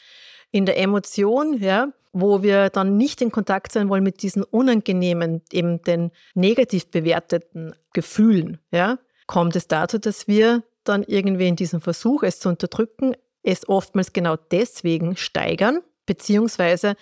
In 0.51 0.67
der 0.67 0.79
Emotion, 0.79 1.59
ja, 1.59 1.93
wo 2.13 2.43
wir 2.43 2.71
dann 2.71 2.97
nicht 2.97 3.23
in 3.23 3.31
Kontakt 3.31 3.73
sein 3.73 3.89
wollen 3.89 4.03
mit 4.03 4.23
diesen 4.23 4.43
unangenehmen, 4.43 5.43
eben 5.53 5.83
den 5.83 6.11
negativ 6.35 6.91
bewerteten 6.91 7.75
Gefühlen, 7.93 8.59
ja, 8.73 8.99
kommt 9.27 9.55
es 9.55 9.69
dazu, 9.69 9.99
dass 9.99 10.27
wir 10.27 10.65
dann 10.83 11.05
irgendwie 11.05 11.47
in 11.47 11.57
diesem 11.57 11.81
Versuch, 11.81 12.25
es 12.25 12.41
zu 12.41 12.49
unterdrücken, 12.49 13.15
es 13.43 13.69
oftmals 13.69 14.13
genau 14.13 14.37
deswegen 14.37 15.17
steigern, 15.17 15.81
beziehungsweise 16.05 16.97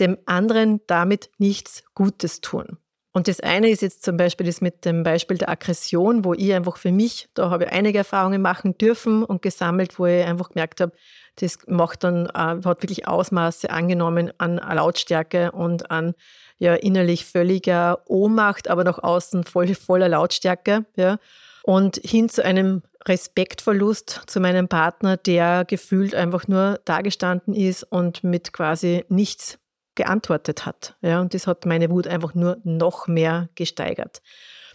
dem 0.00 0.18
anderen 0.26 0.80
damit 0.86 1.30
nichts 1.38 1.84
Gutes 1.94 2.40
tun. 2.40 2.78
Und 3.12 3.26
das 3.26 3.40
eine 3.40 3.68
ist 3.68 3.82
jetzt 3.82 4.04
zum 4.04 4.16
Beispiel 4.16 4.46
das 4.46 4.60
mit 4.60 4.84
dem 4.84 5.02
Beispiel 5.02 5.36
der 5.36 5.48
Aggression, 5.48 6.24
wo 6.24 6.32
ich 6.32 6.52
einfach 6.54 6.76
für 6.76 6.92
mich, 6.92 7.28
da 7.34 7.50
habe 7.50 7.64
ich 7.64 7.72
einige 7.72 7.98
Erfahrungen 7.98 8.40
machen 8.40 8.78
dürfen 8.78 9.24
und 9.24 9.42
gesammelt, 9.42 9.98
wo 9.98 10.06
ich 10.06 10.24
einfach 10.24 10.50
gemerkt 10.50 10.80
habe, 10.80 10.92
das 11.36 11.58
macht 11.66 12.04
dann, 12.04 12.26
äh, 12.26 12.64
hat 12.64 12.82
wirklich 12.82 13.08
Ausmaße 13.08 13.70
angenommen 13.70 14.32
an 14.38 14.56
Lautstärke 14.56 15.50
und 15.52 15.90
an 15.90 16.14
ja 16.58 16.74
innerlich 16.74 17.24
völliger 17.24 18.02
Ohnmacht, 18.06 18.68
aber 18.68 18.84
nach 18.84 18.98
außen 18.98 19.44
voll, 19.44 19.74
voller 19.74 20.08
Lautstärke. 20.08 20.84
Ja. 20.94 21.18
Und 21.62 21.96
hin 22.04 22.28
zu 22.28 22.44
einem 22.44 22.82
Respektverlust 23.06 24.22
zu 24.26 24.40
meinem 24.40 24.68
Partner, 24.68 25.16
der 25.16 25.64
gefühlt 25.64 26.14
einfach 26.14 26.46
nur 26.48 26.80
dagestanden 26.84 27.54
ist 27.54 27.82
und 27.84 28.22
mit 28.22 28.52
quasi 28.52 29.04
nichts 29.08 29.58
geantwortet 30.00 30.66
hat. 30.66 30.96
Ja, 31.02 31.20
und 31.20 31.34
das 31.34 31.46
hat 31.46 31.66
meine 31.66 31.90
Wut 31.90 32.06
einfach 32.06 32.34
nur 32.34 32.58
noch 32.64 33.06
mehr 33.06 33.48
gesteigert. 33.54 34.22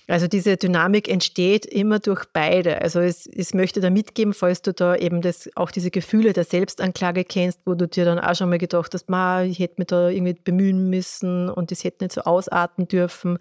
Also 0.07 0.27
diese 0.27 0.55
Dynamik 0.55 1.09
entsteht 1.09 1.65
immer 1.65 1.97
durch 1.97 2.25
beide. 2.31 2.79
Also 2.81 2.99
es, 2.99 3.25
es 3.25 3.55
möchte 3.55 3.81
da 3.81 3.89
mitgeben, 3.89 4.35
falls 4.35 4.61
du 4.61 4.71
da 4.71 4.95
eben 4.95 5.21
das, 5.21 5.49
auch 5.55 5.71
diese 5.71 5.89
Gefühle 5.89 6.33
der 6.33 6.43
Selbstanklage 6.43 7.23
kennst, 7.23 7.61
wo 7.65 7.73
du 7.73 7.87
dir 7.87 8.05
dann 8.05 8.19
auch 8.19 8.35
schon 8.35 8.49
mal 8.49 8.59
gedacht 8.59 8.93
hast, 8.93 9.09
ma, 9.09 9.41
ich 9.41 9.57
hätte 9.57 9.75
mich 9.77 9.87
da 9.87 10.09
irgendwie 10.09 10.35
bemühen 10.35 10.91
müssen 10.91 11.49
und 11.49 11.71
das 11.71 11.83
hätte 11.83 12.03
nicht 12.03 12.13
so 12.13 12.21
ausarten 12.21 12.87
dürfen 12.87 13.39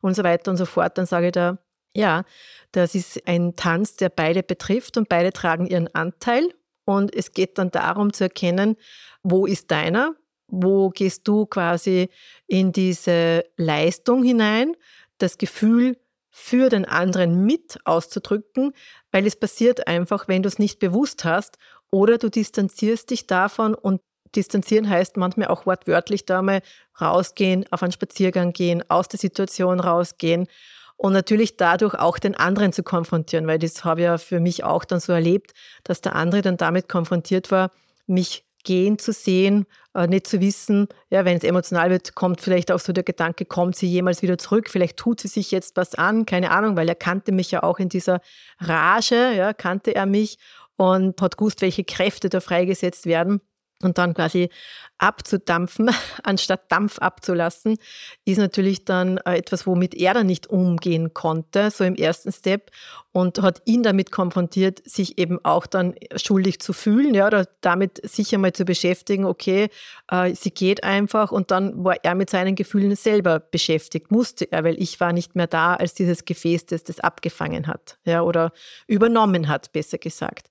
und 0.00 0.16
so 0.16 0.24
weiter 0.24 0.50
und 0.50 0.56
so 0.56 0.64
fort. 0.64 0.96
Dann 0.96 1.04
sage 1.04 1.26
ich 1.26 1.32
da, 1.32 1.58
ja, 1.94 2.24
das 2.72 2.94
ist 2.94 3.26
ein 3.26 3.54
Tanz, 3.54 3.96
der 3.96 4.08
beide 4.08 4.42
betrifft 4.42 4.96
und 4.96 5.10
beide 5.10 5.32
tragen 5.32 5.66
ihren 5.66 5.94
Anteil. 5.94 6.48
Und 6.86 7.14
es 7.14 7.32
geht 7.32 7.58
dann 7.58 7.70
darum 7.70 8.12
zu 8.12 8.24
erkennen, 8.24 8.76
wo 9.22 9.44
ist 9.44 9.70
deiner 9.70 10.14
wo 10.48 10.90
gehst 10.90 11.26
du 11.28 11.46
quasi 11.46 12.08
in 12.46 12.72
diese 12.72 13.44
Leistung 13.56 14.22
hinein, 14.22 14.76
das 15.18 15.38
Gefühl 15.38 15.96
für 16.30 16.68
den 16.68 16.84
anderen 16.84 17.44
mit 17.44 17.78
auszudrücken, 17.84 18.72
weil 19.10 19.26
es 19.26 19.36
passiert 19.36 19.86
einfach, 19.86 20.28
wenn 20.28 20.42
du 20.42 20.48
es 20.48 20.58
nicht 20.58 20.78
bewusst 20.78 21.24
hast 21.24 21.56
oder 21.90 22.18
du 22.18 22.28
distanzierst 22.28 23.10
dich 23.10 23.26
davon 23.26 23.74
und 23.74 24.00
distanzieren 24.34 24.88
heißt 24.88 25.16
manchmal 25.16 25.48
auch 25.48 25.66
wortwörtlich 25.66 26.26
da 26.26 26.42
mal 26.42 26.60
rausgehen, 27.00 27.64
auf 27.70 27.82
einen 27.82 27.92
Spaziergang 27.92 28.52
gehen, 28.52 28.84
aus 28.88 29.08
der 29.08 29.18
Situation 29.18 29.80
rausgehen 29.80 30.46
und 30.96 31.12
natürlich 31.12 31.56
dadurch 31.56 31.94
auch 31.94 32.18
den 32.18 32.34
anderen 32.34 32.72
zu 32.72 32.82
konfrontieren, 32.82 33.46
weil 33.46 33.58
das 33.58 33.84
habe 33.84 34.00
ich 34.00 34.04
ja 34.04 34.18
für 34.18 34.40
mich 34.40 34.64
auch 34.64 34.84
dann 34.84 35.00
so 35.00 35.12
erlebt, 35.12 35.52
dass 35.84 36.00
der 36.00 36.14
andere 36.14 36.42
dann 36.42 36.56
damit 36.56 36.88
konfrontiert 36.88 37.50
war, 37.50 37.70
mich 38.06 38.44
gehen 38.64 38.98
zu 38.98 39.12
sehen, 39.12 39.66
nicht 40.04 40.26
zu 40.26 40.40
wissen, 40.40 40.88
ja, 41.10 41.24
wenn 41.24 41.36
es 41.36 41.44
emotional 41.44 41.90
wird, 41.90 42.14
kommt 42.14 42.40
vielleicht 42.40 42.70
auch 42.70 42.80
so 42.80 42.92
der 42.92 43.04
Gedanke, 43.04 43.44
kommt 43.44 43.76
sie 43.76 43.88
jemals 43.88 44.22
wieder 44.22 44.36
zurück, 44.36 44.68
vielleicht 44.68 44.98
tut 44.98 45.20
sie 45.20 45.28
sich 45.28 45.50
jetzt 45.50 45.76
was 45.76 45.94
an, 45.94 46.26
keine 46.26 46.50
Ahnung, 46.50 46.76
weil 46.76 46.88
er 46.88 46.94
kannte 46.94 47.32
mich 47.32 47.50
ja 47.50 47.62
auch 47.62 47.78
in 47.78 47.88
dieser 47.88 48.20
Rage, 48.58 49.32
ja, 49.34 49.52
kannte 49.52 49.94
er 49.94 50.06
mich. 50.06 50.38
Und 50.78 51.22
hat 51.22 51.38
gewusst, 51.38 51.62
welche 51.62 51.84
Kräfte 51.84 52.28
da 52.28 52.40
freigesetzt 52.40 53.06
werden 53.06 53.40
und 53.82 53.98
dann 53.98 54.14
quasi 54.14 54.48
abzudampfen, 54.98 55.90
anstatt 56.22 56.72
Dampf 56.72 56.98
abzulassen, 56.98 57.76
ist 58.24 58.38
natürlich 58.38 58.84
dann 58.84 59.18
äh, 59.18 59.36
etwas, 59.36 59.66
womit 59.66 59.94
er 59.94 60.14
dann 60.14 60.26
nicht 60.26 60.46
umgehen 60.48 61.12
konnte, 61.12 61.70
so 61.70 61.84
im 61.84 61.94
ersten 61.94 62.32
Step 62.32 62.70
und 63.12 63.42
hat 63.42 63.60
ihn 63.66 63.82
damit 63.82 64.10
konfrontiert, 64.10 64.80
sich 64.88 65.18
eben 65.18 65.44
auch 65.44 65.66
dann 65.66 65.94
schuldig 66.16 66.60
zu 66.60 66.72
fühlen, 66.72 67.14
ja, 67.14 67.26
oder 67.26 67.46
damit 67.60 68.00
sich 68.08 68.34
einmal 68.34 68.52
zu 68.52 68.64
beschäftigen, 68.64 69.26
okay, 69.26 69.68
äh, 70.10 70.34
sie 70.34 70.50
geht 70.50 70.82
einfach 70.82 71.30
und 71.30 71.50
dann 71.50 71.84
war 71.84 71.96
er 72.02 72.14
mit 72.14 72.30
seinen 72.30 72.54
Gefühlen 72.54 72.96
selber 72.96 73.40
beschäftigt, 73.40 74.10
musste 74.10 74.50
er, 74.50 74.64
weil 74.64 74.80
ich 74.80 74.98
war 75.00 75.12
nicht 75.12 75.36
mehr 75.36 75.46
da 75.46 75.74
als 75.74 75.92
dieses 75.92 76.24
Gefäß, 76.24 76.66
das 76.66 76.84
das 76.84 77.00
abgefangen 77.00 77.66
hat, 77.66 77.98
ja, 78.04 78.22
oder 78.22 78.52
übernommen 78.86 79.48
hat, 79.48 79.72
besser 79.72 79.98
gesagt. 79.98 80.48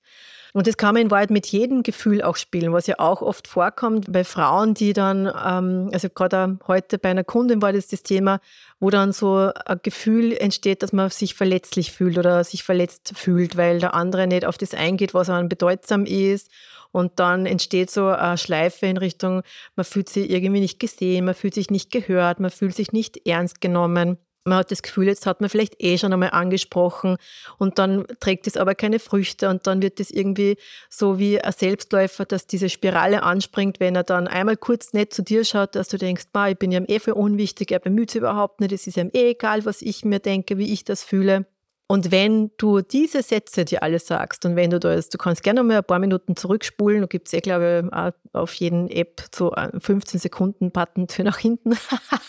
Und 0.56 0.66
das 0.66 0.78
kann 0.78 0.94
man 0.94 1.02
in 1.02 1.10
Wahrheit 1.10 1.28
mit 1.28 1.46
jedem 1.48 1.82
Gefühl 1.82 2.22
auch 2.22 2.36
spielen, 2.36 2.72
was 2.72 2.86
ja 2.86 2.94
auch 2.98 3.20
oft 3.20 3.46
vorkommt 3.46 4.10
bei 4.10 4.24
Frauen, 4.24 4.72
die 4.72 4.94
dann, 4.94 5.26
ähm, 5.26 5.90
also 5.92 6.08
gerade 6.08 6.58
heute 6.66 6.96
bei 6.96 7.10
einer 7.10 7.24
Kundin 7.24 7.60
war 7.60 7.74
das 7.74 7.88
das 7.88 8.02
Thema, 8.02 8.40
wo 8.80 8.88
dann 8.88 9.12
so 9.12 9.50
ein 9.66 9.80
Gefühl 9.82 10.32
entsteht, 10.32 10.82
dass 10.82 10.94
man 10.94 11.10
sich 11.10 11.34
verletzlich 11.34 11.92
fühlt 11.92 12.16
oder 12.16 12.42
sich 12.42 12.64
verletzt 12.64 13.12
fühlt, 13.16 13.58
weil 13.58 13.80
der 13.80 13.92
andere 13.92 14.26
nicht 14.26 14.46
auf 14.46 14.56
das 14.56 14.72
eingeht, 14.72 15.12
was 15.12 15.28
einem 15.28 15.50
bedeutsam 15.50 16.06
ist. 16.06 16.50
Und 16.90 17.20
dann 17.20 17.44
entsteht 17.44 17.90
so 17.90 18.06
eine 18.06 18.38
Schleife 18.38 18.86
in 18.86 18.96
Richtung, 18.96 19.42
man 19.74 19.84
fühlt 19.84 20.08
sich 20.08 20.30
irgendwie 20.30 20.60
nicht 20.60 20.80
gesehen, 20.80 21.26
man 21.26 21.34
fühlt 21.34 21.52
sich 21.52 21.68
nicht 21.68 21.92
gehört, 21.92 22.40
man 22.40 22.50
fühlt 22.50 22.74
sich 22.74 22.92
nicht 22.92 23.26
ernst 23.26 23.60
genommen 23.60 24.16
man 24.46 24.58
hat 24.58 24.70
das 24.70 24.82
Gefühl, 24.82 25.06
jetzt 25.06 25.26
hat 25.26 25.40
man 25.40 25.50
vielleicht 25.50 25.82
eh 25.82 25.98
schon 25.98 26.12
einmal 26.12 26.30
angesprochen 26.30 27.16
und 27.58 27.78
dann 27.78 28.06
trägt 28.20 28.46
es 28.46 28.56
aber 28.56 28.74
keine 28.74 28.98
Früchte 28.98 29.48
und 29.48 29.66
dann 29.66 29.82
wird 29.82 30.00
es 30.00 30.10
irgendwie 30.10 30.56
so 30.88 31.18
wie 31.18 31.40
ein 31.40 31.52
Selbstläufer, 31.52 32.24
dass 32.24 32.46
diese 32.46 32.68
Spirale 32.68 33.22
anspringt, 33.22 33.80
wenn 33.80 33.96
er 33.96 34.04
dann 34.04 34.28
einmal 34.28 34.56
kurz 34.56 34.92
nett 34.92 35.12
zu 35.12 35.22
dir 35.22 35.44
schaut, 35.44 35.74
dass 35.74 35.88
du 35.88 35.98
denkst, 35.98 36.26
ich 36.48 36.58
bin 36.58 36.72
ihm 36.72 36.84
eh 36.86 37.00
für 37.00 37.14
unwichtig, 37.14 37.72
er 37.72 37.80
bemüht 37.80 38.10
sich 38.10 38.20
überhaupt 38.20 38.60
nicht, 38.60 38.72
es 38.72 38.86
ist 38.86 38.96
ihm 38.96 39.10
eh 39.12 39.30
egal, 39.30 39.64
was 39.64 39.82
ich 39.82 40.04
mir 40.04 40.20
denke, 40.20 40.58
wie 40.58 40.72
ich 40.72 40.84
das 40.84 41.02
fühle. 41.02 41.46
Und 41.88 42.10
wenn 42.10 42.50
du 42.56 42.80
diese 42.80 43.22
Sätze 43.22 43.64
dir 43.64 43.82
alle 43.82 44.00
sagst 44.00 44.44
und 44.44 44.56
wenn 44.56 44.70
du 44.70 44.80
da 44.80 44.92
jetzt, 44.92 45.14
du 45.14 45.18
kannst 45.18 45.44
gerne 45.44 45.62
mal 45.62 45.76
ein 45.76 45.84
paar 45.84 46.00
Minuten 46.00 46.34
zurückspulen, 46.34 47.02
da 47.02 47.06
gibt 47.06 47.28
es 47.28 47.32
eh, 47.32 47.40
glaube 47.40 47.88
ich, 47.92 48.34
auf 48.34 48.54
jeden 48.54 48.90
App 48.90 49.22
so 49.32 49.54
15 49.78 50.18
Sekunden 50.18 50.72
Button 50.72 51.08
für 51.08 51.22
nach 51.22 51.38
hinten. 51.38 51.76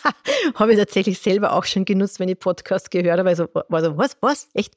habe 0.55 0.73
ich 0.73 0.79
tatsächlich 0.79 1.17
selber 1.17 1.53
auch 1.53 1.65
schon 1.65 1.85
genutzt, 1.85 2.19
wenn 2.19 2.29
ich 2.29 2.37
Podcast 2.37 2.91
gehört 2.91 3.17
habe. 3.17 3.29
Also 3.29 3.47
war 3.53 3.83
so, 3.83 3.97
was, 3.97 4.17
was, 4.21 4.49
echt? 4.53 4.75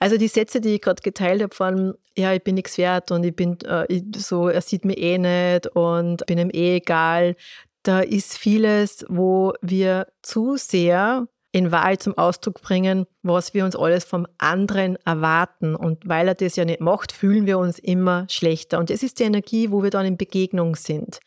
Also 0.00 0.16
die 0.16 0.26
Sätze, 0.26 0.60
die 0.60 0.74
ich 0.74 0.80
gerade 0.80 1.00
geteilt 1.00 1.40
habe 1.40 1.54
von, 1.54 1.94
ja, 2.16 2.32
ich 2.32 2.42
bin 2.42 2.56
nichts 2.56 2.76
wert 2.78 3.12
und 3.12 3.22
ich 3.22 3.36
bin 3.36 3.60
äh, 3.60 4.02
so, 4.16 4.48
er 4.48 4.62
sieht 4.62 4.84
mich 4.84 4.98
eh 4.98 5.16
nicht 5.16 5.68
und 5.76 6.26
bin 6.26 6.38
ihm 6.38 6.50
eh 6.52 6.78
egal, 6.78 7.36
da 7.84 8.00
ist 8.00 8.36
vieles, 8.36 9.04
wo 9.08 9.52
wir 9.60 10.08
zu 10.22 10.56
sehr 10.56 11.28
in 11.52 11.70
Wahrheit 11.70 12.02
zum 12.02 12.18
Ausdruck 12.18 12.60
bringen, 12.62 13.06
was 13.22 13.54
wir 13.54 13.64
uns 13.64 13.76
alles 13.76 14.04
vom 14.04 14.26
anderen 14.38 14.96
erwarten. 15.04 15.76
Und 15.76 16.08
weil 16.08 16.26
er 16.28 16.34
das 16.34 16.56
ja 16.56 16.64
nicht 16.64 16.80
macht, 16.80 17.12
fühlen 17.12 17.46
wir 17.46 17.58
uns 17.58 17.78
immer 17.78 18.26
schlechter. 18.30 18.78
Und 18.78 18.88
das 18.88 19.02
ist 19.02 19.18
die 19.20 19.24
Energie, 19.24 19.70
wo 19.70 19.82
wir 19.82 19.90
dann 19.90 20.06
in 20.06 20.16
Begegnung 20.16 20.76
sind. 20.76 21.20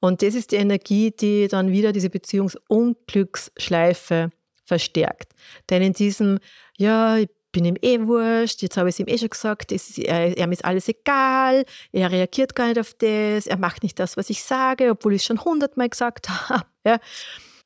Und 0.00 0.22
das 0.22 0.34
ist 0.34 0.52
die 0.52 0.56
Energie, 0.56 1.10
die 1.10 1.46
dann 1.46 1.72
wieder 1.72 1.92
diese 1.92 2.08
Beziehungsunglücksschleife 2.08 4.30
verstärkt. 4.64 5.34
Denn 5.68 5.82
in 5.82 5.92
diesem, 5.92 6.38
ja, 6.78 7.18
ich 7.18 7.28
bin 7.52 7.66
ihm 7.66 7.76
eh 7.82 8.00
wurscht, 8.06 8.62
jetzt 8.62 8.78
habe 8.78 8.88
ich 8.88 8.94
es 8.94 9.00
ihm 9.00 9.08
eh 9.08 9.18
schon 9.18 9.28
gesagt, 9.28 9.72
ist, 9.72 9.98
er, 9.98 10.38
ihm 10.38 10.52
ist 10.52 10.64
alles 10.64 10.88
egal, 10.88 11.66
er 11.92 12.10
reagiert 12.10 12.54
gar 12.54 12.68
nicht 12.68 12.78
auf 12.78 12.94
das, 12.94 13.46
er 13.46 13.58
macht 13.58 13.82
nicht 13.82 13.98
das, 13.98 14.16
was 14.16 14.30
ich 14.30 14.42
sage, 14.42 14.88
obwohl 14.90 15.12
ich 15.14 15.20
es 15.22 15.26
schon 15.26 15.44
hundertmal 15.44 15.90
gesagt 15.90 16.30
habe. 16.48 16.64
Ja. 16.86 16.98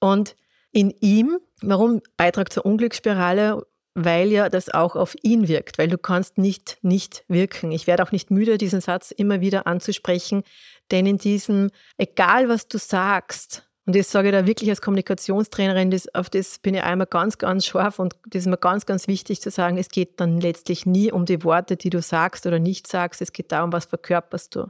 Und 0.00 0.34
in 0.72 0.90
ihm 1.00 1.38
Warum 1.68 2.00
Beitrag 2.16 2.52
zur 2.52 2.66
Unglücksspirale? 2.66 3.66
Weil 3.96 4.32
ja 4.32 4.48
das 4.48 4.70
auch 4.70 4.96
auf 4.96 5.14
ihn 5.22 5.46
wirkt, 5.46 5.78
weil 5.78 5.86
du 5.86 5.98
kannst 5.98 6.36
nicht 6.36 6.78
nicht 6.82 7.24
wirken. 7.28 7.70
Ich 7.70 7.86
werde 7.86 8.02
auch 8.02 8.10
nicht 8.10 8.30
müde, 8.30 8.58
diesen 8.58 8.80
Satz 8.80 9.12
immer 9.12 9.40
wieder 9.40 9.68
anzusprechen, 9.68 10.42
denn 10.90 11.06
in 11.06 11.18
diesem, 11.18 11.70
egal 11.96 12.48
was 12.48 12.66
du 12.66 12.78
sagst, 12.78 13.68
und 13.86 13.94
das 13.94 14.10
sage 14.10 14.28
ich 14.28 14.32
da 14.32 14.46
wirklich 14.46 14.70
als 14.70 14.80
Kommunikationstrainerin, 14.80 15.90
das, 15.90 16.12
auf 16.14 16.30
das 16.30 16.58
bin 16.58 16.74
ich 16.74 16.82
einmal 16.82 17.06
ganz, 17.06 17.36
ganz 17.36 17.66
scharf 17.66 17.98
und 17.98 18.14
das 18.26 18.40
ist 18.40 18.46
mir 18.46 18.56
ganz, 18.56 18.86
ganz 18.86 19.08
wichtig 19.08 19.42
zu 19.42 19.50
sagen, 19.50 19.76
es 19.76 19.90
geht 19.90 20.20
dann 20.20 20.40
letztlich 20.40 20.86
nie 20.86 21.12
um 21.12 21.26
die 21.26 21.44
Worte, 21.44 21.76
die 21.76 21.90
du 21.90 22.00
sagst 22.00 22.46
oder 22.46 22.58
nicht 22.58 22.86
sagst, 22.86 23.20
es 23.20 23.32
geht 23.32 23.52
darum, 23.52 23.72
was 23.72 23.84
verkörperst 23.84 24.56
du. 24.56 24.68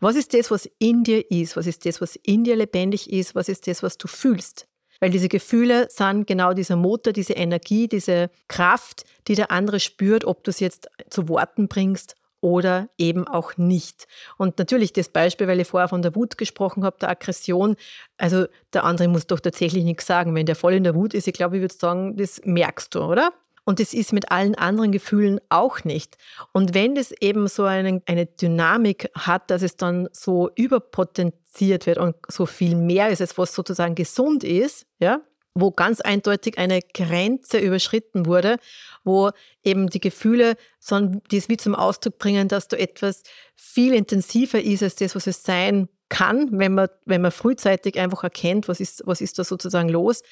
Was 0.00 0.14
ist 0.14 0.34
das, 0.34 0.50
was 0.50 0.68
in 0.78 1.04
dir 1.04 1.30
ist? 1.30 1.56
Was 1.56 1.66
ist 1.66 1.86
das, 1.86 2.02
was 2.02 2.16
in 2.16 2.44
dir 2.44 2.54
lebendig 2.54 3.10
ist? 3.10 3.34
Was 3.34 3.48
ist 3.48 3.66
das, 3.66 3.82
was 3.82 3.96
du 3.96 4.08
fühlst? 4.08 4.69
Weil 5.00 5.10
diese 5.10 5.28
Gefühle 5.28 5.88
sind 5.90 6.26
genau 6.26 6.52
dieser 6.52 6.76
Motor, 6.76 7.12
diese 7.12 7.32
Energie, 7.32 7.88
diese 7.88 8.30
Kraft, 8.48 9.04
die 9.28 9.34
der 9.34 9.50
andere 9.50 9.80
spürt, 9.80 10.24
ob 10.24 10.44
du 10.44 10.50
es 10.50 10.60
jetzt 10.60 10.88
zu 11.08 11.28
Worten 11.28 11.68
bringst 11.68 12.14
oder 12.40 12.88
eben 12.96 13.26
auch 13.26 13.56
nicht. 13.56 14.06
Und 14.38 14.58
natürlich 14.58 14.92
das 14.92 15.08
Beispiel, 15.08 15.46
weil 15.46 15.60
ich 15.60 15.68
vorher 15.68 15.88
von 15.88 16.02
der 16.02 16.14
Wut 16.14 16.38
gesprochen 16.38 16.84
habe, 16.84 16.96
der 17.00 17.10
Aggression. 17.10 17.76
Also 18.16 18.46
der 18.72 18.84
andere 18.84 19.08
muss 19.08 19.26
doch 19.26 19.40
tatsächlich 19.40 19.84
nichts 19.84 20.06
sagen. 20.06 20.34
Wenn 20.34 20.46
der 20.46 20.56
voll 20.56 20.74
in 20.74 20.84
der 20.84 20.94
Wut 20.94 21.14
ist, 21.14 21.28
ich 21.28 21.34
glaube, 21.34 21.56
ich 21.56 21.62
würde 21.62 21.74
sagen, 21.74 22.16
das 22.16 22.40
merkst 22.44 22.94
du, 22.94 23.02
oder? 23.02 23.32
Und 23.70 23.78
das 23.78 23.94
ist 23.94 24.12
mit 24.12 24.32
allen 24.32 24.56
anderen 24.56 24.90
Gefühlen 24.90 25.40
auch 25.48 25.84
nicht. 25.84 26.16
Und 26.52 26.74
wenn 26.74 26.96
das 26.96 27.12
eben 27.20 27.46
so 27.46 27.62
eine, 27.62 28.02
eine 28.04 28.26
Dynamik 28.26 29.08
hat, 29.14 29.48
dass 29.48 29.62
es 29.62 29.76
dann 29.76 30.08
so 30.10 30.50
überpotenziert 30.56 31.86
wird 31.86 31.98
und 31.98 32.16
so 32.26 32.46
viel 32.46 32.74
mehr 32.74 33.10
ist, 33.10 33.20
als 33.20 33.38
was 33.38 33.54
sozusagen 33.54 33.94
gesund 33.94 34.42
ist, 34.42 34.86
ja, 34.98 35.20
wo 35.54 35.70
ganz 35.70 36.00
eindeutig 36.00 36.58
eine 36.58 36.80
Grenze 36.82 37.60
überschritten 37.60 38.26
wurde, 38.26 38.56
wo 39.04 39.30
eben 39.62 39.88
die 39.88 40.00
Gefühle 40.00 40.56
so 40.80 40.98
das 41.30 41.48
wie 41.48 41.56
zum 41.56 41.76
Ausdruck 41.76 42.18
bringen, 42.18 42.48
dass 42.48 42.66
du 42.66 42.76
etwas 42.76 43.22
viel 43.54 43.94
intensiver 43.94 44.60
ist 44.60 44.82
als 44.82 44.96
das, 44.96 45.14
was 45.14 45.28
es 45.28 45.44
sein 45.44 45.88
kann, 46.08 46.58
wenn 46.58 46.74
man, 46.74 46.88
wenn 47.04 47.22
man 47.22 47.30
frühzeitig 47.30 48.00
einfach 48.00 48.24
erkennt, 48.24 48.66
was 48.66 48.80
ist, 48.80 49.04
was 49.06 49.20
ist 49.20 49.38
da 49.38 49.44
sozusagen 49.44 49.88
los, 49.88 50.22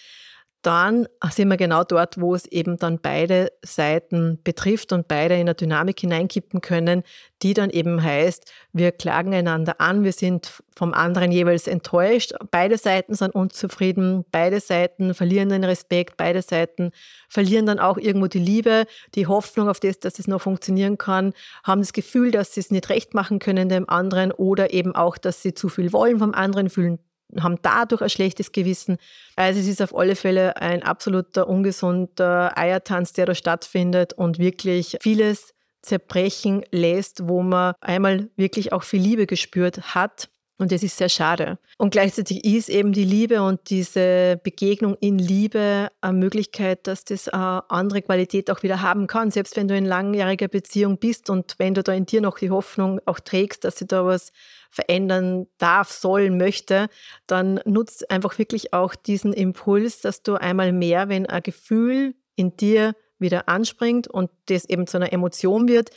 dann 0.62 1.07
sind 1.31 1.49
wir 1.49 1.57
genau 1.57 1.85
dort, 1.85 2.21
wo 2.21 2.35
es 2.35 2.45
eben 2.47 2.79
dann 2.79 2.99
beide 3.00 3.53
Seiten 3.65 4.41
betrifft 4.43 4.93
und 4.93 5.07
beide 5.07 5.35
in 5.35 5.43
eine 5.43 5.55
Dynamik 5.55 6.00
hineinkippen 6.00 6.61
können, 6.61 7.05
die 7.43 7.55
dann 7.55 7.71
eben 7.71 8.03
heißt, 8.03 8.50
wir 8.73 8.91
klagen 8.91 9.33
einander 9.33 9.81
an, 9.81 10.03
wir 10.03 10.12
sind 10.12 10.53
vom 10.75 10.95
anderen 10.95 11.31
jeweils 11.31 11.69
enttäuscht, 11.69 12.33
beide 12.50 12.77
Seiten 12.77 13.15
sind 13.15 13.35
unzufrieden, 13.35 14.25
beide 14.33 14.59
Seiten 14.59 15.15
verlieren 15.15 15.49
den 15.49 15.65
Respekt, 15.65 16.17
beide 16.17 16.43
Seiten 16.43 16.91
verlieren 17.29 17.67
dann 17.67 17.79
auch 17.79 17.97
irgendwo 17.97 18.27
die 18.27 18.38
Liebe, 18.41 18.85
die 19.15 19.29
Hoffnung 19.29 19.69
auf 19.69 19.79
das, 19.79 20.00
dass 20.00 20.19
es 20.19 20.27
noch 20.27 20.43
funktionieren 20.43 20.99
kann, 20.99 21.35
haben 21.62 21.83
das 21.83 21.93
Gefühl, 21.93 22.33
dass 22.33 22.55
sie 22.55 22.61
es 22.61 22.71
nicht 22.73 22.88
recht 22.88 23.15
machen 23.15 23.38
können 23.38 23.69
dem 23.69 23.88
anderen 23.88 24.33
oder 24.33 24.73
eben 24.73 24.95
auch, 24.95 25.19
dass 25.19 25.43
sie 25.43 25.55
zu 25.55 25.69
viel 25.69 25.93
wollen 25.93 26.19
vom 26.19 26.35
anderen, 26.35 26.69
fühlen 26.69 26.99
haben 27.40 27.58
dadurch 27.62 28.02
ein 28.02 28.11
schlechtes 28.11 28.52
Gewissen. 28.52 28.99
Also 29.37 29.61
es 29.61 29.66
ist 29.66 29.82
auf 29.82 29.97
alle 29.97 30.16
Fälle 30.16 30.56
ein 30.56 30.82
absoluter 30.82 31.49
ungesunder 31.49 32.56
Eiertanz, 32.56 33.12
der 33.12 33.26
da 33.26 33.35
stattfindet 33.35 34.12
und 34.14 34.38
wirklich 34.38 34.97
vieles 35.00 35.54
zerbrechen 35.82 36.64
lässt, 36.70 37.28
wo 37.28 37.42
man 37.42 37.75
einmal 37.80 38.28
wirklich 38.37 38.73
auch 38.73 38.82
viel 38.82 39.00
Liebe 39.00 39.26
gespürt 39.26 39.94
hat. 39.94 40.28
Und 40.61 40.73
das 40.73 40.82
ist 40.82 40.97
sehr 40.97 41.08
schade. 41.08 41.56
Und 41.76 41.90
gleichzeitig 41.90 42.44
ist 42.44 42.68
eben 42.68 42.92
die 42.92 43.04
Liebe 43.04 43.42
und 43.42 43.70
diese 43.70 44.40
Begegnung 44.42 44.97
in 45.00 45.16
Liebe 45.16 45.88
eine 46.00 46.18
Möglichkeit, 46.18 46.88
dass 46.88 47.04
das 47.04 47.28
eine 47.28 47.62
andere 47.70 48.02
Qualität 48.02 48.50
auch 48.50 48.64
wieder 48.64 48.82
haben 48.82 49.06
kann. 49.06 49.30
Selbst 49.30 49.56
wenn 49.56 49.68
du 49.68 49.76
in 49.76 49.85
langjähriger 49.85 50.49
Beziehung 50.49 50.99
bist 50.99 51.30
und 51.30 51.54
wenn 51.58 51.75
du 51.75 51.85
da 51.85 51.92
in 51.92 52.06
dir 52.06 52.20
noch 52.20 52.40
die 52.40 52.50
Hoffnung 52.50 53.00
auch 53.06 53.20
trägst, 53.20 53.62
dass 53.62 53.78
sich 53.78 53.87
da 53.87 54.04
was 54.04 54.32
verändern 54.70 55.46
darf, 55.58 55.90
soll, 55.90 56.30
möchte, 56.30 56.88
dann 57.26 57.60
nutzt 57.64 58.10
einfach 58.10 58.38
wirklich 58.38 58.72
auch 58.72 58.94
diesen 58.94 59.32
Impuls, 59.32 60.00
dass 60.00 60.22
du 60.22 60.34
einmal 60.34 60.72
mehr, 60.72 61.08
wenn 61.08 61.26
ein 61.26 61.42
Gefühl 61.42 62.14
in 62.37 62.56
dir 62.56 62.94
wieder 63.18 63.48
anspringt 63.48 64.08
und 64.08 64.30
das 64.46 64.64
eben 64.64 64.87
zu 64.87 64.96
einer 64.96 65.12
Emotion 65.12 65.68
wird, 65.68 65.90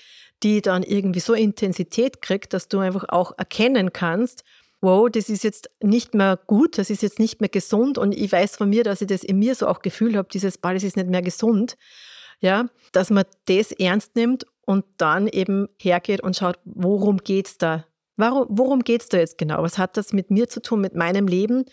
die 0.43 0.61
dann 0.61 0.83
irgendwie 0.83 1.19
so 1.19 1.33
Intensität 1.33 2.21
kriegt, 2.21 2.53
dass 2.53 2.67
du 2.67 2.79
einfach 2.79 3.05
auch 3.09 3.37
erkennen 3.37 3.93
kannst, 3.93 4.43
wow, 4.81 5.07
das 5.09 5.29
ist 5.29 5.43
jetzt 5.43 5.69
nicht 5.81 6.15
mehr 6.15 6.39
gut, 6.47 6.79
das 6.79 6.89
ist 6.89 7.03
jetzt 7.03 7.19
nicht 7.19 7.39
mehr 7.39 7.49
gesund 7.49 7.97
und 7.99 8.13
ich 8.13 8.31
weiß 8.31 8.55
von 8.55 8.69
mir, 8.69 8.83
dass 8.83 9.01
ich 9.01 9.07
das 9.07 9.23
in 9.23 9.37
mir 9.37 9.53
so 9.53 9.67
auch 9.67 9.83
Gefühl 9.83 10.17
habe, 10.17 10.27
dieses, 10.31 10.57
boah, 10.57 10.73
das 10.73 10.83
ist 10.83 10.97
nicht 10.97 11.09
mehr 11.09 11.21
gesund, 11.21 11.77
ja, 12.39 12.65
dass 12.91 13.11
man 13.11 13.25
das 13.45 13.71
ernst 13.71 14.15
nimmt 14.15 14.47
und 14.65 14.83
dann 14.97 15.27
eben 15.27 15.67
hergeht 15.79 16.21
und 16.21 16.35
schaut, 16.35 16.57
worum 16.65 17.17
geht 17.17 17.47
es 17.47 17.57
da 17.59 17.85
Warum, 18.17 18.45
worum 18.49 18.83
geht 18.83 19.01
es 19.01 19.09
da 19.09 19.17
jetzt 19.17 19.37
genau? 19.37 19.63
Was 19.63 19.77
hat 19.77 19.97
das 19.97 20.13
mit 20.13 20.31
mir 20.31 20.49
zu 20.49 20.61
tun, 20.61 20.81
mit 20.81 20.95
meinem 20.95 21.27
Leben? 21.27 21.65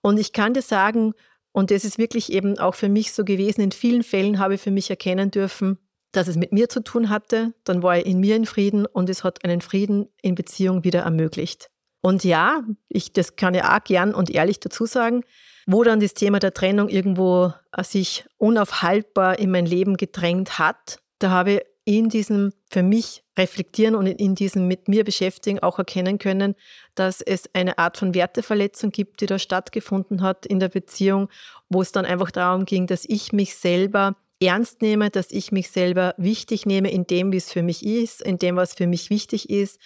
Und 0.00 0.18
ich 0.18 0.32
kann 0.32 0.54
dir 0.54 0.62
sagen, 0.62 1.14
und 1.52 1.70
das 1.70 1.84
ist 1.84 1.98
wirklich 1.98 2.32
eben 2.32 2.58
auch 2.58 2.74
für 2.74 2.88
mich 2.88 3.12
so 3.12 3.24
gewesen, 3.24 3.60
in 3.60 3.72
vielen 3.72 4.02
Fällen 4.02 4.38
habe 4.38 4.54
ich 4.54 4.60
für 4.60 4.70
mich 4.70 4.90
erkennen 4.90 5.30
dürfen, 5.30 5.78
dass 6.12 6.28
es 6.28 6.36
mit 6.36 6.52
mir 6.52 6.68
zu 6.68 6.82
tun 6.82 7.10
hatte, 7.10 7.54
dann 7.64 7.82
war 7.82 7.98
ich 7.98 8.06
in 8.06 8.20
mir 8.20 8.36
in 8.36 8.46
Frieden 8.46 8.86
und 8.86 9.08
es 9.08 9.24
hat 9.24 9.44
einen 9.44 9.60
Frieden 9.60 10.08
in 10.22 10.34
Beziehung 10.34 10.84
wieder 10.84 11.00
ermöglicht. 11.00 11.70
Und 12.00 12.24
ja, 12.24 12.62
ich, 12.88 13.12
das 13.12 13.36
kann 13.36 13.54
ich 13.54 13.64
auch 13.64 13.82
gern 13.82 14.14
und 14.14 14.30
ehrlich 14.30 14.60
dazu 14.60 14.84
sagen, 14.84 15.22
wo 15.66 15.82
dann 15.84 16.00
das 16.00 16.14
Thema 16.14 16.38
der 16.38 16.52
Trennung 16.52 16.88
irgendwo 16.88 17.52
äh, 17.72 17.82
sich 17.82 18.26
unaufhaltbar 18.36 19.38
in 19.38 19.50
mein 19.50 19.66
Leben 19.66 19.96
gedrängt 19.96 20.58
hat, 20.58 21.00
da 21.18 21.30
habe 21.30 21.52
ich 21.52 21.60
in 21.84 22.08
diesem 22.08 22.52
für 22.70 22.82
mich 22.82 23.24
reflektieren 23.38 23.94
und 23.94 24.06
in 24.06 24.34
diesem 24.34 24.68
mit 24.68 24.88
mir 24.88 25.04
beschäftigen 25.04 25.58
auch 25.58 25.78
erkennen 25.78 26.18
können, 26.18 26.54
dass 26.94 27.20
es 27.20 27.50
eine 27.52 27.78
Art 27.78 27.98
von 27.98 28.14
Werteverletzung 28.14 28.90
gibt, 28.90 29.20
die 29.20 29.26
da 29.26 29.38
stattgefunden 29.38 30.22
hat 30.22 30.46
in 30.46 30.60
der 30.60 30.68
Beziehung, 30.68 31.28
wo 31.68 31.82
es 31.82 31.92
dann 31.92 32.06
einfach 32.06 32.30
darum 32.30 32.64
ging, 32.64 32.86
dass 32.86 33.04
ich 33.04 33.32
mich 33.32 33.56
selber 33.56 34.16
ernst 34.40 34.82
nehme, 34.82 35.10
dass 35.10 35.30
ich 35.30 35.52
mich 35.52 35.70
selber 35.70 36.14
wichtig 36.16 36.66
nehme 36.66 36.90
in 36.90 37.06
dem, 37.06 37.32
wie 37.32 37.36
es 37.36 37.52
für 37.52 37.62
mich 37.62 37.84
ist, 37.84 38.22
in 38.22 38.38
dem, 38.38 38.56
was 38.56 38.74
für 38.74 38.86
mich 38.86 39.10
wichtig 39.10 39.50
ist. 39.50 39.80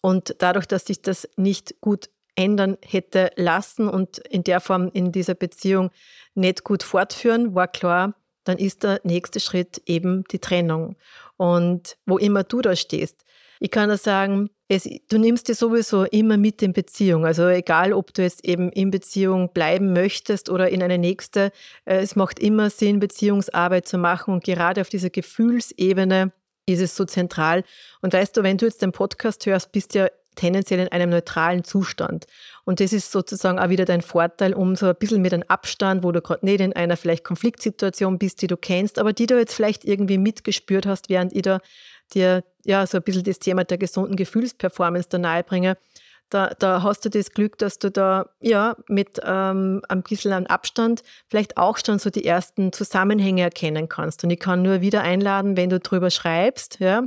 Und 0.00 0.36
dadurch, 0.38 0.66
dass 0.66 0.88
ich 0.88 1.02
das 1.02 1.28
nicht 1.36 1.80
gut 1.80 2.10
ändern 2.34 2.76
hätte 2.84 3.30
lassen 3.36 3.88
und 3.88 4.18
in 4.18 4.44
der 4.44 4.60
Form 4.60 4.90
in 4.92 5.10
dieser 5.10 5.34
Beziehung 5.34 5.90
nicht 6.34 6.62
gut 6.62 6.84
fortführen, 6.84 7.54
war 7.54 7.66
klar, 7.66 8.14
dann 8.48 8.58
ist 8.58 8.82
der 8.82 9.00
nächste 9.04 9.40
Schritt 9.40 9.82
eben 9.86 10.24
die 10.30 10.38
Trennung 10.38 10.96
und 11.36 11.96
wo 12.06 12.18
immer 12.18 12.44
du 12.44 12.62
da 12.62 12.74
stehst. 12.74 13.24
Ich 13.60 13.70
kann 13.70 13.88
nur 13.88 13.98
sagen, 13.98 14.50
es, 14.68 14.88
du 15.08 15.18
nimmst 15.18 15.48
dir 15.48 15.54
sowieso 15.54 16.04
immer 16.04 16.36
mit 16.36 16.62
in 16.62 16.72
Beziehung. 16.72 17.26
Also 17.26 17.48
egal, 17.48 17.92
ob 17.92 18.14
du 18.14 18.22
jetzt 18.22 18.44
eben 18.44 18.70
in 18.70 18.90
Beziehung 18.90 19.52
bleiben 19.52 19.92
möchtest 19.92 20.48
oder 20.48 20.68
in 20.68 20.82
eine 20.82 20.98
nächste, 20.98 21.52
äh, 21.84 21.96
es 21.96 22.16
macht 22.16 22.38
immer 22.38 22.70
Sinn, 22.70 23.00
Beziehungsarbeit 23.00 23.88
zu 23.88 23.98
machen. 23.98 24.34
Und 24.34 24.44
gerade 24.44 24.80
auf 24.80 24.88
dieser 24.88 25.10
Gefühlsebene 25.10 26.32
ist 26.66 26.80
es 26.80 26.96
so 26.96 27.04
zentral. 27.04 27.64
Und 28.02 28.12
weißt 28.12 28.36
du, 28.36 28.42
wenn 28.42 28.58
du 28.58 28.66
jetzt 28.66 28.82
den 28.82 28.92
Podcast 28.92 29.44
hörst, 29.46 29.72
bist 29.72 29.94
du 29.94 30.00
ja 30.00 30.08
tendenziell 30.38 30.80
in 30.80 30.88
einem 30.88 31.10
neutralen 31.10 31.64
Zustand. 31.64 32.26
Und 32.64 32.80
das 32.80 32.92
ist 32.92 33.10
sozusagen 33.10 33.58
auch 33.58 33.68
wieder 33.68 33.84
dein 33.84 34.02
Vorteil, 34.02 34.54
um 34.54 34.76
so 34.76 34.86
ein 34.86 34.94
bisschen 34.94 35.20
mit 35.20 35.34
einem 35.34 35.44
Abstand, 35.48 36.02
wo 36.02 36.12
du 36.12 36.22
gerade 36.22 36.46
nicht 36.46 36.60
in 36.60 36.72
einer 36.72 36.96
vielleicht 36.96 37.24
Konfliktsituation 37.24 38.18
bist, 38.18 38.40
die 38.40 38.46
du 38.46 38.56
kennst, 38.56 38.98
aber 38.98 39.12
die 39.12 39.26
du 39.26 39.38
jetzt 39.38 39.54
vielleicht 39.54 39.84
irgendwie 39.84 40.18
mitgespürt 40.18 40.86
hast, 40.86 41.08
während 41.08 41.34
ich 41.34 41.42
da 41.42 41.60
dir 42.14 42.44
ja 42.64 42.86
so 42.86 42.98
ein 42.98 43.02
bisschen 43.02 43.24
das 43.24 43.38
Thema 43.38 43.64
der 43.64 43.78
gesunden 43.78 44.16
Gefühlsperformance 44.16 45.08
da 45.10 45.18
nahe 45.18 45.42
bringe. 45.42 45.76
Da, 46.30 46.52
da 46.58 46.82
hast 46.82 47.04
du 47.04 47.08
das 47.08 47.32
Glück, 47.32 47.56
dass 47.58 47.78
du 47.78 47.90
da 47.90 48.28
ja 48.40 48.76
mit 48.86 49.18
ähm, 49.24 49.80
ein 49.88 50.02
bisschen 50.02 50.32
an 50.32 50.46
Abstand 50.46 51.02
vielleicht 51.28 51.56
auch 51.56 51.78
schon 51.78 51.98
so 51.98 52.10
die 52.10 52.26
ersten 52.26 52.72
Zusammenhänge 52.72 53.42
erkennen 53.42 53.88
kannst. 53.88 54.24
Und 54.24 54.30
ich 54.30 54.38
kann 54.38 54.62
nur 54.62 54.82
wieder 54.82 55.00
einladen, 55.00 55.56
wenn 55.56 55.70
du 55.70 55.80
drüber 55.80 56.10
schreibst, 56.10 56.80
ja, 56.80 57.04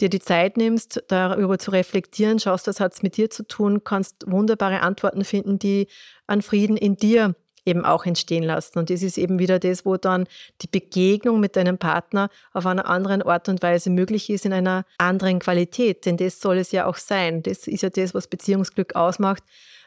dir 0.00 0.08
die 0.08 0.20
Zeit 0.20 0.56
nimmst, 0.56 1.04
darüber 1.08 1.58
zu 1.58 1.70
reflektieren, 1.70 2.38
schaust, 2.38 2.66
was 2.66 2.80
hat 2.80 2.94
es 2.94 3.02
mit 3.02 3.16
dir 3.16 3.30
zu 3.30 3.46
tun, 3.46 3.84
kannst 3.84 4.30
wunderbare 4.30 4.80
Antworten 4.80 5.24
finden, 5.24 5.58
die 5.58 5.88
an 6.26 6.42
Frieden 6.42 6.76
in 6.76 6.96
dir 6.96 7.34
eben 7.64 7.84
auch 7.84 8.06
entstehen 8.06 8.42
lassen. 8.42 8.78
Und 8.78 8.90
das 8.90 9.02
ist 9.02 9.18
eben 9.18 9.38
wieder 9.38 9.58
das, 9.58 9.84
wo 9.84 9.96
dann 9.96 10.26
die 10.62 10.66
Begegnung 10.66 11.40
mit 11.40 11.56
deinem 11.56 11.78
Partner 11.78 12.30
auf 12.52 12.66
einer 12.66 12.86
anderen 12.86 13.22
Art 13.22 13.48
und 13.48 13.62
Weise 13.62 13.90
möglich 13.90 14.30
ist, 14.30 14.46
in 14.46 14.52
einer 14.52 14.84
anderen 14.98 15.38
Qualität. 15.38 16.06
Denn 16.06 16.16
das 16.16 16.40
soll 16.40 16.58
es 16.58 16.72
ja 16.72 16.86
auch 16.86 16.96
sein. 16.96 17.42
Das 17.42 17.66
ist 17.66 17.82
ja 17.82 17.90
das, 17.90 18.14
was 18.14 18.28
Beziehungsglück 18.28 18.96
ausmacht, 18.96 19.42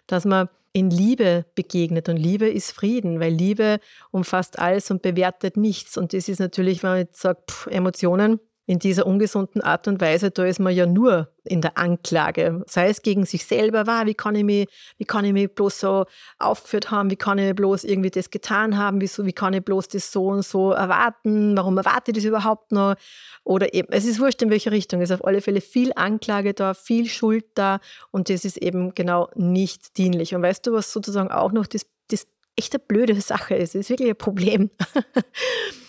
dass 0.07 0.25
man 0.25 0.49
in 0.71 0.89
Liebe 0.89 1.45
begegnet. 1.55 2.09
Und 2.09 2.17
Liebe 2.17 2.49
ist 2.49 2.71
Frieden, 2.71 3.19
weil 3.19 3.31
Liebe 3.31 3.79
umfasst 4.11 4.59
alles 4.59 4.89
und 4.91 5.01
bewertet 5.01 5.57
nichts. 5.57 5.97
Und 5.97 6.13
das 6.13 6.27
ist 6.27 6.39
natürlich, 6.39 6.83
wenn 6.83 6.89
man 6.91 6.99
jetzt 6.99 7.21
sagt, 7.21 7.51
pff, 7.51 7.67
Emotionen, 7.67 8.39
in 8.65 8.79
dieser 8.79 9.05
ungesunden 9.05 9.61
Art 9.61 9.87
und 9.89 9.99
Weise, 9.99 10.31
da 10.31 10.45
ist 10.45 10.59
man 10.59 10.73
ja 10.73 10.85
nur 10.85 11.29
in 11.43 11.59
der 11.59 11.77
Anklage, 11.77 12.63
sei 12.65 12.87
es 12.87 13.01
gegen 13.01 13.25
sich 13.25 13.45
selber, 13.45 13.87
war, 13.87 14.05
wie 14.05 14.13
kann 14.13 14.35
ich 14.35 14.45
mich, 14.45 14.69
wie 14.97 15.03
kann 15.03 15.25
ich 15.25 15.33
mich 15.33 15.53
bloß 15.53 15.81
so 15.81 16.05
aufgeführt 16.39 16.89
haben, 16.89 17.11
wie 17.11 17.17
kann 17.17 17.37
ich 17.37 17.53
bloß 17.53 17.83
irgendwie 17.83 18.09
das 18.09 18.29
getan 18.29 18.77
haben, 18.77 19.01
wieso, 19.01 19.25
wie 19.25 19.33
kann 19.33 19.53
ich 19.53 19.65
bloß 19.65 19.89
das 19.89 20.13
so 20.13 20.27
und 20.27 20.45
so 20.45 20.71
erwarten, 20.71 21.57
warum 21.57 21.77
erwarte 21.77 22.11
ich 22.11 22.15
das 22.15 22.23
überhaupt 22.23 22.71
noch? 22.71 22.95
Oder 23.43 23.73
eben, 23.73 23.89
es 23.91 24.05
ist 24.05 24.21
wurscht 24.21 24.41
in 24.41 24.49
welche 24.49 24.71
Richtung, 24.71 25.01
es 25.01 25.09
ist 25.09 25.19
auf 25.19 25.27
alle 25.27 25.41
Fälle 25.41 25.59
viel 25.59 25.91
Anklage 25.95 26.53
da, 26.53 26.73
viel 26.73 27.07
Schuld 27.07 27.45
da 27.55 27.81
und 28.11 28.29
das 28.29 28.45
ist 28.45 28.57
eben 28.57 28.95
genau 28.95 29.29
nicht 29.35 29.97
dienlich. 29.97 30.33
Und 30.33 30.41
weißt 30.41 30.65
du, 30.65 30.71
was 30.71 30.93
sozusagen 30.93 31.31
auch 31.31 31.51
noch 31.51 31.67
das, 31.67 31.85
das 32.09 32.27
echt 32.55 32.73
eine 32.73 32.83
blöde 32.87 33.19
Sache 33.19 33.55
ist, 33.55 33.75
das 33.75 33.81
ist 33.81 33.89
wirklich 33.89 34.09
ein 34.09 34.15
Problem. 34.15 34.69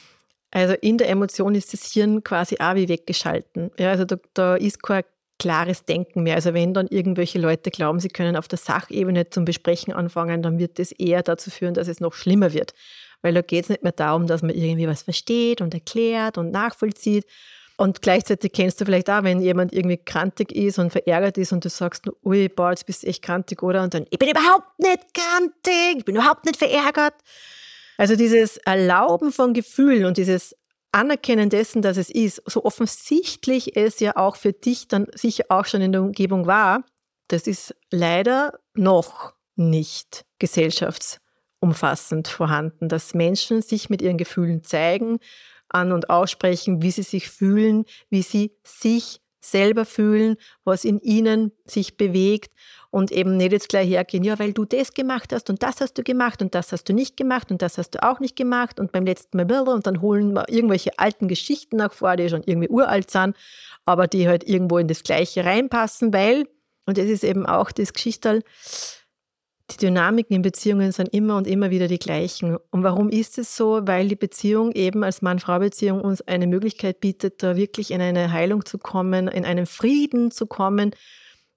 Also 0.54 0.74
in 0.80 0.98
der 0.98 1.08
Emotion 1.08 1.56
ist 1.56 1.72
das 1.72 1.92
Hirn 1.92 2.22
quasi 2.22 2.56
auch 2.60 2.76
wie 2.76 2.88
weggeschalten. 2.88 3.72
Ja, 3.76 3.90
also 3.90 4.04
da, 4.04 4.16
da 4.34 4.54
ist 4.54 4.80
kein 4.84 5.02
klares 5.40 5.84
Denken 5.84 6.22
mehr. 6.22 6.36
Also 6.36 6.54
wenn 6.54 6.72
dann 6.72 6.86
irgendwelche 6.86 7.40
Leute 7.40 7.72
glauben, 7.72 7.98
sie 7.98 8.08
können 8.08 8.36
auf 8.36 8.46
der 8.46 8.58
Sachebene 8.58 9.28
zum 9.30 9.44
Besprechen 9.44 9.92
anfangen, 9.92 10.42
dann 10.42 10.60
wird 10.60 10.78
das 10.78 10.92
eher 10.92 11.24
dazu 11.24 11.50
führen, 11.50 11.74
dass 11.74 11.88
es 11.88 11.98
noch 11.98 12.14
schlimmer 12.14 12.52
wird. 12.52 12.72
Weil 13.20 13.34
da 13.34 13.42
geht 13.42 13.64
es 13.64 13.68
nicht 13.68 13.82
mehr 13.82 13.90
darum, 13.90 14.28
dass 14.28 14.42
man 14.42 14.54
irgendwie 14.54 14.86
was 14.86 15.02
versteht 15.02 15.60
und 15.60 15.74
erklärt 15.74 16.38
und 16.38 16.52
nachvollzieht. 16.52 17.26
Und 17.76 18.00
gleichzeitig 18.00 18.52
kennst 18.52 18.80
du 18.80 18.84
vielleicht 18.84 19.10
auch, 19.10 19.24
wenn 19.24 19.42
jemand 19.42 19.72
irgendwie 19.72 19.96
krantig 19.96 20.52
ist 20.52 20.78
und 20.78 20.92
verärgert 20.92 21.36
ist 21.36 21.52
und 21.52 21.64
du 21.64 21.68
sagst, 21.68 22.08
ui, 22.22 22.48
boah, 22.48 22.70
jetzt 22.70 22.86
bist 22.86 23.02
du 23.02 23.08
echt 23.08 23.22
krantig, 23.22 23.60
oder? 23.64 23.82
Und 23.82 23.92
dann, 23.92 24.06
ich 24.10 24.18
bin 24.20 24.28
überhaupt 24.28 24.78
nicht 24.78 25.02
krantig, 25.12 25.96
ich 25.98 26.04
bin 26.04 26.14
überhaupt 26.14 26.44
nicht 26.44 26.58
verärgert. 26.58 27.14
Also 27.96 28.16
dieses 28.16 28.57
Erlauben 28.59 29.33
von 29.33 29.54
Gefühlen 29.54 30.04
und 30.04 30.16
dieses 30.16 30.57
Anerkennen 30.92 31.50
dessen, 31.50 31.83
dass 31.83 31.96
es 31.96 32.11
ist, 32.11 32.42
so 32.46 32.64
offensichtlich 32.64 33.76
es 33.76 34.00
ja 34.00 34.16
auch 34.16 34.37
für 34.37 34.52
dich 34.52 34.88
dann 34.88 35.07
sicher 35.14 35.44
auch 35.48 35.66
schon 35.66 35.80
in 35.80 35.92
der 35.92 36.02
Umgebung 36.02 36.46
war, 36.46 36.85
das 37.28 37.46
ist 37.46 37.74
leider 37.90 38.59
noch 38.74 39.35
nicht 39.57 40.24
gesellschaftsumfassend 40.38 42.28
vorhanden, 42.28 42.88
dass 42.88 43.14
Menschen 43.14 43.62
sich 43.62 43.90
mit 43.90 44.02
ihren 44.02 44.18
Gefühlen 44.18 44.62
zeigen, 44.62 45.18
an 45.68 45.92
und 45.92 46.11
aussprechen, 46.11 46.83
wie 46.83 46.90
sie 46.90 47.02
sich 47.02 47.30
fühlen, 47.30 47.85
wie 48.11 48.22
sie 48.22 48.57
sich 48.62 49.20
selber 49.44 49.85
fühlen, 49.85 50.37
was 50.64 50.85
in 50.85 51.00
ihnen 51.00 51.52
sich 51.64 51.96
bewegt 51.96 52.52
und 52.90 53.11
eben 53.11 53.37
nicht 53.37 53.52
jetzt 53.52 53.68
gleich 53.68 53.88
hergehen, 53.88 54.22
ja, 54.22 54.38
weil 54.38 54.52
du 54.52 54.64
das 54.64 54.94
gemacht 54.94 55.33
hast 55.33 55.50
und 55.50 55.62
das 55.62 55.80
hast 55.80 55.98
du 55.98 56.02
gemacht 56.02 56.40
und 56.40 56.54
das 56.54 56.70
hast 56.70 56.88
du 56.88 56.92
nicht 56.92 57.16
gemacht 57.16 57.50
und 57.50 57.61
das 57.61 57.76
hast 57.76 57.90
du 57.90 58.02
auch 58.02 58.20
nicht 58.20 58.37
gemacht 58.37 58.78
und 58.78 58.92
beim 58.92 59.04
letzten 59.04 59.37
Mal 59.37 59.68
und 59.68 59.87
dann 59.87 60.00
holen 60.00 60.33
wir 60.33 60.48
irgendwelche 60.48 60.98
alten 60.98 61.26
Geschichten 61.26 61.76
nach 61.76 61.92
vor, 61.92 62.16
die 62.16 62.28
schon 62.28 62.44
irgendwie 62.44 62.68
uralt 62.68 63.11
sind, 63.11 63.37
aber 63.85 64.07
die 64.07 64.28
halt 64.28 64.44
irgendwo 64.44 64.78
in 64.78 64.88
das 64.88 65.02
Gleiche 65.02 65.44
reinpassen, 65.44 66.12
weil, 66.12 66.46
und 66.87 66.96
das 66.96 67.07
ist 67.07 67.24
eben 67.24 67.46
auch 67.46 67.72
das 67.72 67.92
Geschichtal, 67.92 68.42
die 69.70 69.79
Dynamiken 69.79 70.37
in 70.37 70.42
Beziehungen 70.42 70.92
sind 70.92 71.09
immer 71.14 71.37
und 71.37 71.46
immer 71.46 71.70
wieder 71.70 71.88
die 71.88 71.98
gleichen. 71.98 72.57
Und 72.70 72.83
warum 72.83 73.09
ist 73.09 73.38
es 73.38 73.57
so? 73.57 73.81
Weil 73.87 74.09
die 74.09 74.16
Beziehung 74.16 74.72
eben 74.72 75.03
als 75.03 75.22
Mann-Frau-Beziehung 75.22 76.03
uns 76.03 76.20
eine 76.22 76.46
Möglichkeit 76.46 77.00
bietet, 77.00 77.42
da 77.42 77.57
wirklich 77.57 77.90
in 77.90 78.03
eine 78.03 78.31
Heilung 78.31 78.66
zu 78.66 78.79
kommen, 78.79 79.27
in 79.27 79.44
einen 79.44 79.66
Frieden 79.66 80.31
zu 80.31 80.46
kommen 80.46 80.94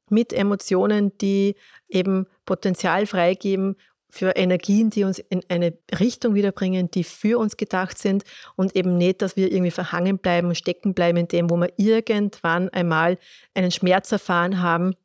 mit 0.10 0.32
Emotionen, 0.32 1.17
die 1.17 1.56
eben 1.89 2.28
Potenzial 2.46 3.06
freigeben 3.08 3.76
für 4.10 4.38
Energien, 4.38 4.89
die 4.89 5.04
uns 5.04 5.20
in 5.20 5.41
eine 5.50 5.78
Richtung 6.00 6.34
wiederbringen, 6.34 6.89
die 6.89 7.04
für 7.04 7.38
uns 7.38 7.58
gedacht 7.58 7.98
sind 7.98 8.24
und 8.56 8.74
eben 8.74 8.98
nicht, 8.98 9.22
dass 9.22 9.36
wir 9.36 9.52
irgendwie 9.52 9.72
verhangen 9.72 10.17
bleiben, 10.17 10.56
stecken 10.56 10.93
bleiben 10.93 11.17
in 11.17 11.28
dem, 11.28 11.50
wo 11.50 11.58
wir 11.58 11.74
irgendwann 11.76 12.70
einmal 12.70 13.17
einen 13.54 13.72
Schmerz 13.72 14.12
erfahren 14.13 14.62
haben. 14.62 14.96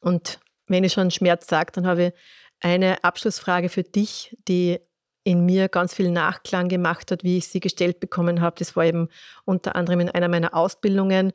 Und 0.00 0.40
wenn 0.66 0.82
ich 0.82 0.92
schon 0.92 1.12
Schmerz 1.12 1.46
sage, 1.46 1.70
dann 1.72 1.86
habe 1.86 2.06
ich 2.06 2.12
eine 2.60 3.04
Abschlussfrage 3.04 3.68
für 3.68 3.82
dich, 3.82 4.36
die 4.48 4.78
in 5.24 5.44
mir 5.44 5.68
ganz 5.68 5.94
viel 5.94 6.10
Nachklang 6.10 6.68
gemacht 6.68 7.10
hat, 7.10 7.22
wie 7.22 7.38
ich 7.38 7.48
sie 7.48 7.60
gestellt 7.60 8.00
bekommen 8.00 8.40
habe. 8.40 8.56
Das 8.58 8.76
war 8.76 8.84
eben 8.84 9.08
unter 9.44 9.76
anderem 9.76 10.00
in 10.00 10.08
einer 10.08 10.28
meiner 10.28 10.54
Ausbildungen. 10.54 11.32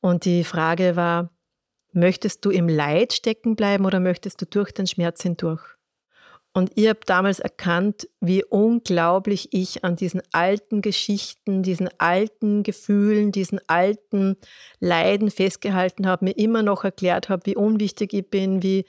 Und 0.00 0.24
die 0.24 0.44
Frage 0.44 0.96
war, 0.96 1.30
möchtest 1.92 2.44
du 2.44 2.50
im 2.50 2.68
Leid 2.68 3.12
stecken 3.12 3.56
bleiben 3.56 3.86
oder 3.86 4.00
möchtest 4.00 4.40
du 4.40 4.46
durch 4.46 4.72
den 4.72 4.86
Schmerz 4.86 5.22
hindurch? 5.22 5.62
Und 6.56 6.70
ich 6.76 6.86
habe 6.88 7.00
damals 7.04 7.40
erkannt, 7.40 8.08
wie 8.20 8.44
unglaublich 8.44 9.48
ich 9.50 9.82
an 9.82 9.96
diesen 9.96 10.22
alten 10.30 10.82
Geschichten, 10.82 11.64
diesen 11.64 11.88
alten 11.98 12.62
Gefühlen, 12.62 13.32
diesen 13.32 13.58
alten 13.66 14.36
Leiden 14.78 15.32
festgehalten 15.32 16.06
habe, 16.06 16.26
mir 16.26 16.38
immer 16.38 16.62
noch 16.62 16.84
erklärt 16.84 17.28
habe, 17.28 17.46
wie 17.46 17.56
unwichtig 17.56 18.12
ich 18.12 18.30
bin, 18.30 18.62
wie 18.62 18.84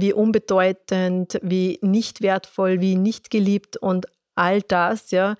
wie 0.00 0.12
unbedeutend, 0.12 1.38
wie 1.42 1.78
nicht 1.82 2.22
wertvoll, 2.22 2.80
wie 2.80 2.96
nicht 2.96 3.30
geliebt 3.30 3.76
und 3.76 4.06
all 4.34 4.62
das, 4.62 5.10
ja. 5.10 5.36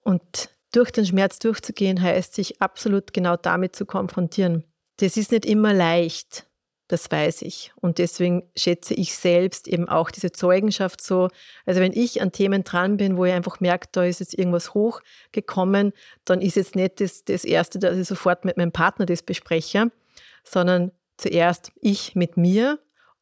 Und 0.00 0.50
durch 0.72 0.90
den 0.90 1.06
Schmerz 1.06 1.38
durchzugehen, 1.38 2.00
heißt 2.00 2.34
sich 2.34 2.60
absolut 2.60 3.12
genau 3.12 3.36
damit 3.36 3.74
zu 3.74 3.86
konfrontieren. 3.86 4.64
Das 4.98 5.16
ist 5.16 5.32
nicht 5.32 5.46
immer 5.46 5.72
leicht, 5.72 6.46
das 6.88 7.10
weiß 7.10 7.42
ich. 7.42 7.72
Und 7.76 7.98
deswegen 7.98 8.50
schätze 8.56 8.94
ich 8.94 9.14
selbst 9.14 9.68
eben 9.68 9.88
auch 9.88 10.10
diese 10.10 10.32
Zeugenschaft 10.32 11.00
so. 11.00 11.28
Also 11.66 11.80
wenn 11.80 11.92
ich 11.92 12.20
an 12.20 12.32
Themen 12.32 12.64
dran 12.64 12.96
bin, 12.96 13.16
wo 13.16 13.24
ich 13.24 13.32
einfach 13.32 13.60
merke, 13.60 13.88
da 13.92 14.04
ist 14.04 14.20
jetzt 14.20 14.36
irgendwas 14.36 14.74
hochgekommen, 14.74 15.92
dann 16.24 16.40
ist 16.40 16.56
jetzt 16.56 16.76
nicht 16.76 17.00
das, 17.00 17.24
das 17.24 17.44
Erste, 17.44 17.78
dass 17.78 17.96
ich 17.96 18.08
sofort 18.08 18.44
mit 18.44 18.56
meinem 18.56 18.72
Partner 18.72 19.06
das 19.06 19.22
bespreche, 19.22 19.90
sondern 20.44 20.92
zuerst 21.16 21.72
ich 21.80 22.14
mit 22.14 22.36
mir 22.36 22.78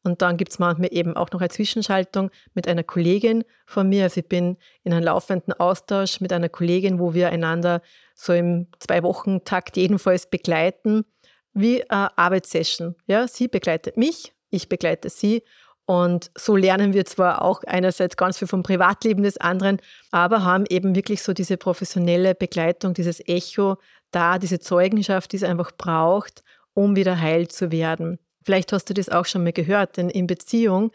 und 0.07 0.21
dann 0.21 0.37
gibt 0.37 0.53
es 0.53 0.59
manchmal 0.59 0.87
eben 0.93 1.17
auch 1.17 1.31
noch 1.31 1.41
eine 1.41 1.49
Zwischenschaltung 1.49 2.31
mit 2.53 2.65
einer 2.65 2.83
Kollegin 2.83 3.43
von 3.65 3.89
mir. 3.89 4.03
Also 4.03 4.21
ich 4.21 4.29
bin 4.29 4.55
in 4.83 4.93
einem 4.93 5.03
laufenden 5.03 5.51
Austausch 5.51 6.21
mit 6.21 6.31
einer 6.31 6.47
Kollegin, 6.47 6.97
wo 6.97 7.13
wir 7.13 7.29
einander 7.29 7.81
so 8.15 8.31
im 8.31 8.67
Zwei-Wochen-Takt 8.79 9.75
jedenfalls 9.75 10.29
begleiten, 10.29 11.03
wie 11.53 11.87
eine 11.89 12.17
Arbeitssession. 12.17 12.95
Ja, 13.05 13.27
sie 13.27 13.49
begleitet 13.49 13.97
mich, 13.97 14.33
ich 14.49 14.69
begleite 14.69 15.09
sie. 15.09 15.43
Und 15.85 16.31
so 16.37 16.55
lernen 16.55 16.93
wir 16.93 17.03
zwar 17.03 17.41
auch 17.41 17.63
einerseits 17.65 18.15
ganz 18.15 18.37
viel 18.37 18.47
vom 18.47 18.63
Privatleben 18.63 19.23
des 19.23 19.37
anderen, 19.37 19.81
aber 20.11 20.45
haben 20.45 20.63
eben 20.69 20.95
wirklich 20.95 21.21
so 21.21 21.33
diese 21.33 21.57
professionelle 21.57 22.33
Begleitung, 22.33 22.93
dieses 22.93 23.19
Echo 23.27 23.75
da, 24.11 24.39
diese 24.39 24.59
Zeugenschaft, 24.59 25.33
die 25.33 25.37
es 25.37 25.43
einfach 25.43 25.73
braucht, 25.77 26.45
um 26.73 26.95
wieder 26.95 27.19
heil 27.19 27.49
zu 27.49 27.73
werden. 27.73 28.19
Vielleicht 28.47 28.71
hast 28.71 28.89
du 28.89 28.93
das 28.93 29.09
auch 29.09 29.25
schon 29.25 29.43
mal 29.43 29.51
gehört, 29.51 29.97
denn 29.97 30.09
in 30.09 30.25
Beziehung 30.25 30.93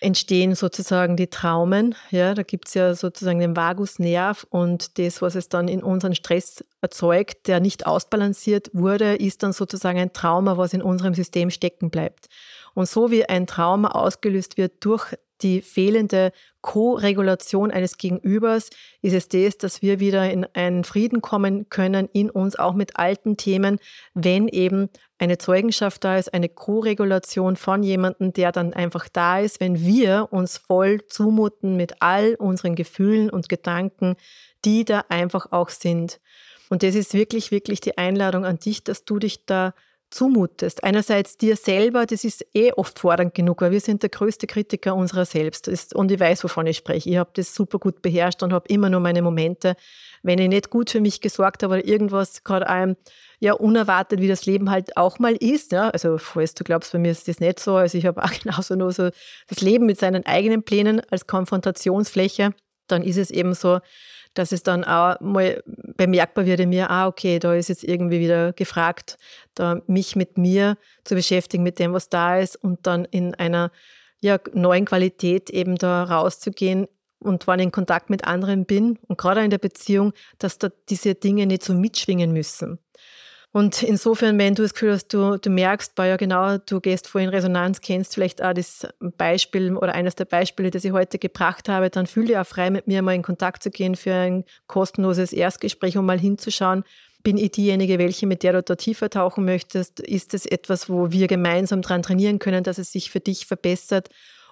entstehen 0.00 0.56
sozusagen 0.56 1.16
die 1.16 1.28
Traumen. 1.28 1.94
Ja, 2.10 2.34
da 2.34 2.42
gibt 2.42 2.66
es 2.66 2.74
ja 2.74 2.92
sozusagen 2.92 3.38
den 3.38 3.54
Vagusnerv 3.54 4.44
und 4.50 4.98
das, 4.98 5.22
was 5.22 5.36
es 5.36 5.48
dann 5.48 5.68
in 5.68 5.84
unseren 5.84 6.16
Stress 6.16 6.64
erzeugt, 6.80 7.46
der 7.46 7.60
nicht 7.60 7.86
ausbalanciert 7.86 8.70
wurde, 8.72 9.14
ist 9.14 9.44
dann 9.44 9.52
sozusagen 9.52 10.00
ein 10.00 10.12
Trauma, 10.12 10.56
was 10.56 10.72
in 10.72 10.82
unserem 10.82 11.14
System 11.14 11.50
stecken 11.50 11.90
bleibt. 11.90 12.26
Und 12.74 12.88
so 12.88 13.12
wie 13.12 13.24
ein 13.24 13.46
Trauma 13.46 13.92
ausgelöst 13.92 14.56
wird 14.56 14.84
durch 14.84 15.14
die 15.42 15.62
fehlende 15.62 16.32
Co-Regulation 16.60 17.70
eines 17.70 17.98
Gegenübers 17.98 18.70
ist 19.02 19.14
es 19.14 19.28
das, 19.28 19.58
dass 19.58 19.82
wir 19.82 20.00
wieder 20.00 20.30
in 20.30 20.46
einen 20.54 20.84
Frieden 20.84 21.22
kommen 21.22 21.68
können 21.68 22.08
in 22.12 22.30
uns, 22.30 22.56
auch 22.56 22.74
mit 22.74 22.96
alten 22.96 23.36
Themen, 23.36 23.78
wenn 24.14 24.48
eben 24.48 24.88
eine 25.18 25.38
Zeugenschaft 25.38 26.04
da 26.04 26.16
ist, 26.18 26.34
eine 26.34 26.48
Co-Regulation 26.48 27.56
von 27.56 27.82
jemandem, 27.82 28.32
der 28.32 28.52
dann 28.52 28.72
einfach 28.72 29.08
da 29.08 29.40
ist, 29.40 29.60
wenn 29.60 29.84
wir 29.84 30.28
uns 30.30 30.58
voll 30.58 31.06
zumuten 31.06 31.76
mit 31.76 32.00
all 32.00 32.34
unseren 32.34 32.74
Gefühlen 32.74 33.30
und 33.30 33.48
Gedanken, 33.48 34.16
die 34.64 34.84
da 34.84 35.04
einfach 35.08 35.52
auch 35.52 35.70
sind. 35.70 36.20
Und 36.68 36.82
das 36.82 36.94
ist 36.94 37.14
wirklich, 37.14 37.50
wirklich 37.50 37.80
die 37.80 37.96
Einladung 37.96 38.44
an 38.44 38.58
dich, 38.58 38.84
dass 38.84 39.04
du 39.04 39.18
dich 39.18 39.46
da 39.46 39.74
zumutest. 40.10 40.84
Einerseits 40.84 41.36
dir 41.36 41.56
selber, 41.56 42.06
das 42.06 42.24
ist 42.24 42.44
eh 42.54 42.72
oft 42.72 42.98
fordernd 42.98 43.34
genug, 43.34 43.60
weil 43.60 43.70
wir 43.70 43.80
sind 43.80 44.02
der 44.02 44.10
größte 44.10 44.46
Kritiker 44.46 44.94
unserer 44.94 45.24
selbst. 45.24 45.94
Und 45.94 46.10
ich 46.10 46.20
weiß, 46.20 46.44
wovon 46.44 46.66
ich 46.66 46.78
spreche. 46.78 47.10
Ich 47.10 47.16
habe 47.16 47.30
das 47.34 47.54
super 47.54 47.78
gut 47.78 48.02
beherrscht 48.02 48.42
und 48.42 48.52
habe 48.52 48.68
immer 48.68 48.90
nur 48.90 49.00
meine 49.00 49.22
Momente, 49.22 49.76
wenn 50.22 50.38
ich 50.38 50.48
nicht 50.48 50.70
gut 50.70 50.90
für 50.90 51.00
mich 51.00 51.20
gesorgt 51.20 51.62
habe 51.62 51.74
oder 51.74 51.86
irgendwas 51.86 52.42
gerade 52.44 52.68
einem 52.68 52.96
ja 53.40 53.52
unerwartet, 53.52 54.20
wie 54.20 54.28
das 54.28 54.46
Leben 54.46 54.70
halt 54.70 54.96
auch 54.96 55.18
mal 55.18 55.36
ist. 55.36 55.72
Ja? 55.72 55.90
Also 55.90 56.18
falls 56.18 56.54
du 56.54 56.64
glaubst, 56.64 56.92
bei 56.92 56.98
mir 56.98 57.12
ist 57.12 57.28
das 57.28 57.40
nicht 57.40 57.60
so. 57.60 57.76
Also 57.76 57.98
ich 57.98 58.06
habe 58.06 58.22
auch 58.22 58.32
genauso 58.42 58.74
nur 58.74 58.92
so 58.92 59.10
das 59.48 59.60
Leben 59.60 59.86
mit 59.86 59.98
seinen 59.98 60.26
eigenen 60.26 60.62
Plänen 60.62 61.02
als 61.10 61.26
Konfrontationsfläche. 61.26 62.54
Dann 62.88 63.02
ist 63.02 63.18
es 63.18 63.30
eben 63.30 63.54
so, 63.54 63.80
dass 64.38 64.52
es 64.52 64.62
dann 64.62 64.84
auch 64.84 65.18
mal 65.20 65.62
bemerkbar 65.66 66.46
wird 66.46 66.60
in 66.60 66.68
mir, 66.68 66.90
ah, 66.90 67.08
okay, 67.08 67.40
da 67.40 67.54
ist 67.54 67.68
jetzt 67.68 67.82
irgendwie 67.82 68.20
wieder 68.20 68.52
gefragt, 68.52 69.18
da 69.54 69.82
mich 69.88 70.14
mit 70.14 70.38
mir 70.38 70.78
zu 71.04 71.16
beschäftigen, 71.16 71.64
mit 71.64 71.80
dem, 71.80 71.92
was 71.92 72.08
da 72.08 72.38
ist 72.38 72.54
und 72.54 72.86
dann 72.86 73.04
in 73.04 73.34
einer 73.34 73.72
ja, 74.20 74.38
neuen 74.52 74.84
Qualität 74.84 75.50
eben 75.50 75.74
da 75.74 76.04
rauszugehen 76.04 76.86
und 77.18 77.48
wann 77.48 77.58
in 77.58 77.72
Kontakt 77.72 78.10
mit 78.10 78.24
anderen 78.24 78.64
bin 78.64 78.98
und 79.08 79.18
gerade 79.18 79.42
in 79.42 79.50
der 79.50 79.58
Beziehung, 79.58 80.12
dass 80.38 80.58
da 80.58 80.70
diese 80.88 81.16
Dinge 81.16 81.46
nicht 81.46 81.64
so 81.64 81.74
mitschwingen 81.74 82.32
müssen. 82.32 82.78
Und 83.52 83.82
insofern, 83.82 84.38
wenn 84.38 84.54
du 84.54 84.62
das 84.62 84.74
Gefühl 84.74 84.92
hast, 84.92 85.08
du, 85.08 85.38
du 85.38 85.48
merkst, 85.48 85.98
ja 85.98 86.16
genau, 86.16 86.58
du 86.58 86.80
gehst 86.80 87.08
vor 87.08 87.20
in 87.20 87.30
Resonanz, 87.30 87.80
kennst 87.80 88.14
vielleicht 88.14 88.42
auch 88.42 88.52
das 88.52 88.86
Beispiel 89.16 89.74
oder 89.74 89.94
eines 89.94 90.16
der 90.16 90.26
Beispiele, 90.26 90.70
das 90.70 90.84
ich 90.84 90.92
heute 90.92 91.18
gebracht 91.18 91.68
habe, 91.68 91.88
dann 91.88 92.06
fühl 92.06 92.26
dich 92.26 92.36
auch 92.36 92.46
frei, 92.46 92.68
mit 92.68 92.86
mir 92.86 93.00
mal 93.00 93.14
in 93.14 93.22
Kontakt 93.22 93.62
zu 93.62 93.70
gehen 93.70 93.96
für 93.96 94.12
ein 94.12 94.44
kostenloses 94.66 95.32
Erstgespräch, 95.32 95.96
um 95.96 96.04
mal 96.04 96.20
hinzuschauen, 96.20 96.84
bin 97.22 97.36
ich 97.36 97.52
diejenige, 97.52 97.98
welche, 97.98 98.26
mit 98.26 98.42
der 98.42 98.52
du 98.52 98.62
da 98.62 98.76
tiefer 98.76 99.10
tauchen 99.10 99.44
möchtest? 99.44 100.00
Ist 100.00 100.34
es 100.34 100.46
etwas, 100.46 100.88
wo 100.88 101.10
wir 101.10 101.26
gemeinsam 101.26 101.82
dran 101.82 102.02
trainieren 102.02 102.38
können, 102.38 102.62
dass 102.62 102.78
es 102.78 102.92
sich 102.92 103.10
für 103.10 103.20
dich 103.20 103.46
verbessert? 103.46 104.08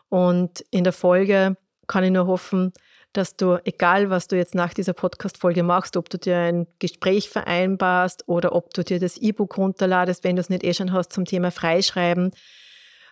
Und 0.09 0.65
in 0.71 0.85
der 0.85 0.93
Folge 0.93 1.57
kann 1.87 2.05
ich 2.05 2.11
nur 2.11 2.27
hoffen, 2.27 2.73
dass 3.17 3.37
du, 3.37 3.59
egal 3.65 4.11
was 4.11 4.29
du 4.29 4.37
jetzt 4.37 4.55
nach 4.55 4.75
dieser 4.75 4.93
Podcast-Folge 4.93 5.63
machst, 5.63 5.97
ob 5.97 6.11
du 6.11 6.19
dir 6.19 6.37
ein 6.37 6.67
Gespräch 6.79 7.31
vereinbarst 7.31 8.29
oder 8.29 8.55
ob 8.55 8.75
du 8.75 8.85
dir 8.85 9.01
das 9.01 9.17
E-Book 9.17 9.57
runterladest, 9.57 10.25
wenn 10.25 10.37
du 10.37 10.41
es 10.41 10.51
nicht 10.51 10.65
eh 10.65 10.75
schon 10.75 10.93
hast, 10.93 11.13
zum 11.13 11.25
Thema 11.25 11.51
Freischreiben, 11.51 12.33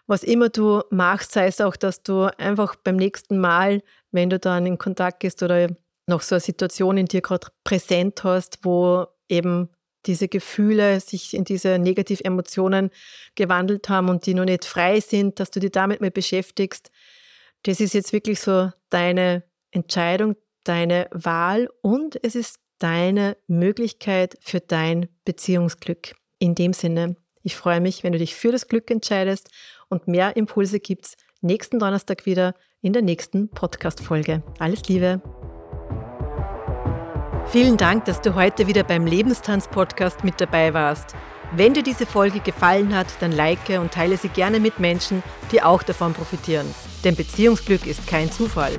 was 0.06 0.22
immer 0.22 0.50
du 0.50 0.82
machst, 0.90 1.32
sei 1.32 1.46
es 1.46 1.60
auch, 1.60 1.76
dass 1.76 2.02
du 2.02 2.24
einfach 2.38 2.76
beim 2.76 2.96
nächsten 2.96 3.38
Mal, 3.38 3.82
wenn 4.10 4.28
du 4.28 4.38
dann 4.38 4.66
in 4.66 4.76
Kontakt 4.76 5.20
gehst 5.20 5.42
oder 5.42 5.68
noch 6.06 6.20
so 6.20 6.34
eine 6.34 6.40
Situation 6.40 6.98
in 6.98 7.06
dir 7.06 7.22
gerade 7.22 7.46
präsent 7.64 8.24
hast, 8.24 8.58
wo 8.62 9.06
eben 9.28 9.70
diese 10.04 10.28
Gefühle 10.28 11.00
sich 11.00 11.32
in 11.32 11.44
diese 11.44 11.78
Negativemotionen 11.78 12.90
gewandelt 13.36 13.88
haben 13.88 14.10
und 14.10 14.26
die 14.26 14.34
noch 14.34 14.44
nicht 14.44 14.66
frei 14.66 15.00
sind, 15.00 15.40
dass 15.40 15.50
du 15.50 15.60
dich 15.60 15.72
damit 15.72 16.02
mal 16.02 16.10
beschäftigst. 16.10 16.90
Das 17.62 17.80
ist 17.80 17.94
jetzt 17.94 18.12
wirklich 18.12 18.40
so 18.40 18.70
deine 18.90 19.44
Entscheidung, 19.74 20.36
deine 20.62 21.08
Wahl 21.10 21.68
und 21.82 22.22
es 22.24 22.34
ist 22.34 22.60
deine 22.78 23.36
Möglichkeit 23.46 24.38
für 24.40 24.60
dein 24.60 25.08
Beziehungsglück. 25.24 26.14
In 26.38 26.54
dem 26.54 26.72
Sinne, 26.72 27.16
ich 27.42 27.56
freue 27.56 27.80
mich, 27.80 28.02
wenn 28.04 28.12
du 28.12 28.18
dich 28.18 28.34
für 28.34 28.52
das 28.52 28.68
Glück 28.68 28.90
entscheidest 28.90 29.50
und 29.88 30.08
mehr 30.08 30.36
Impulse 30.36 30.80
gibt's 30.80 31.16
nächsten 31.40 31.78
Donnerstag 31.78 32.24
wieder 32.24 32.54
in 32.80 32.92
der 32.92 33.02
nächsten 33.02 33.50
Podcast-Folge. 33.50 34.42
Alles 34.58 34.88
Liebe! 34.88 35.20
Vielen 37.46 37.76
Dank, 37.76 38.06
dass 38.06 38.22
du 38.22 38.34
heute 38.34 38.66
wieder 38.66 38.84
beim 38.84 39.06
Lebenstanz-Podcast 39.06 40.24
mit 40.24 40.40
dabei 40.40 40.72
warst. 40.72 41.14
Wenn 41.52 41.74
dir 41.74 41.82
diese 41.82 42.06
Folge 42.06 42.40
gefallen 42.40 42.94
hat, 42.94 43.06
dann 43.20 43.32
like 43.32 43.68
und 43.68 43.92
teile 43.92 44.16
sie 44.16 44.28
gerne 44.28 44.60
mit 44.60 44.80
Menschen, 44.80 45.22
die 45.52 45.62
auch 45.62 45.82
davon 45.82 46.14
profitieren. 46.14 46.66
Denn 47.04 47.14
Beziehungsglück 47.14 47.86
ist 47.86 48.06
kein 48.06 48.32
Zufall 48.32 48.78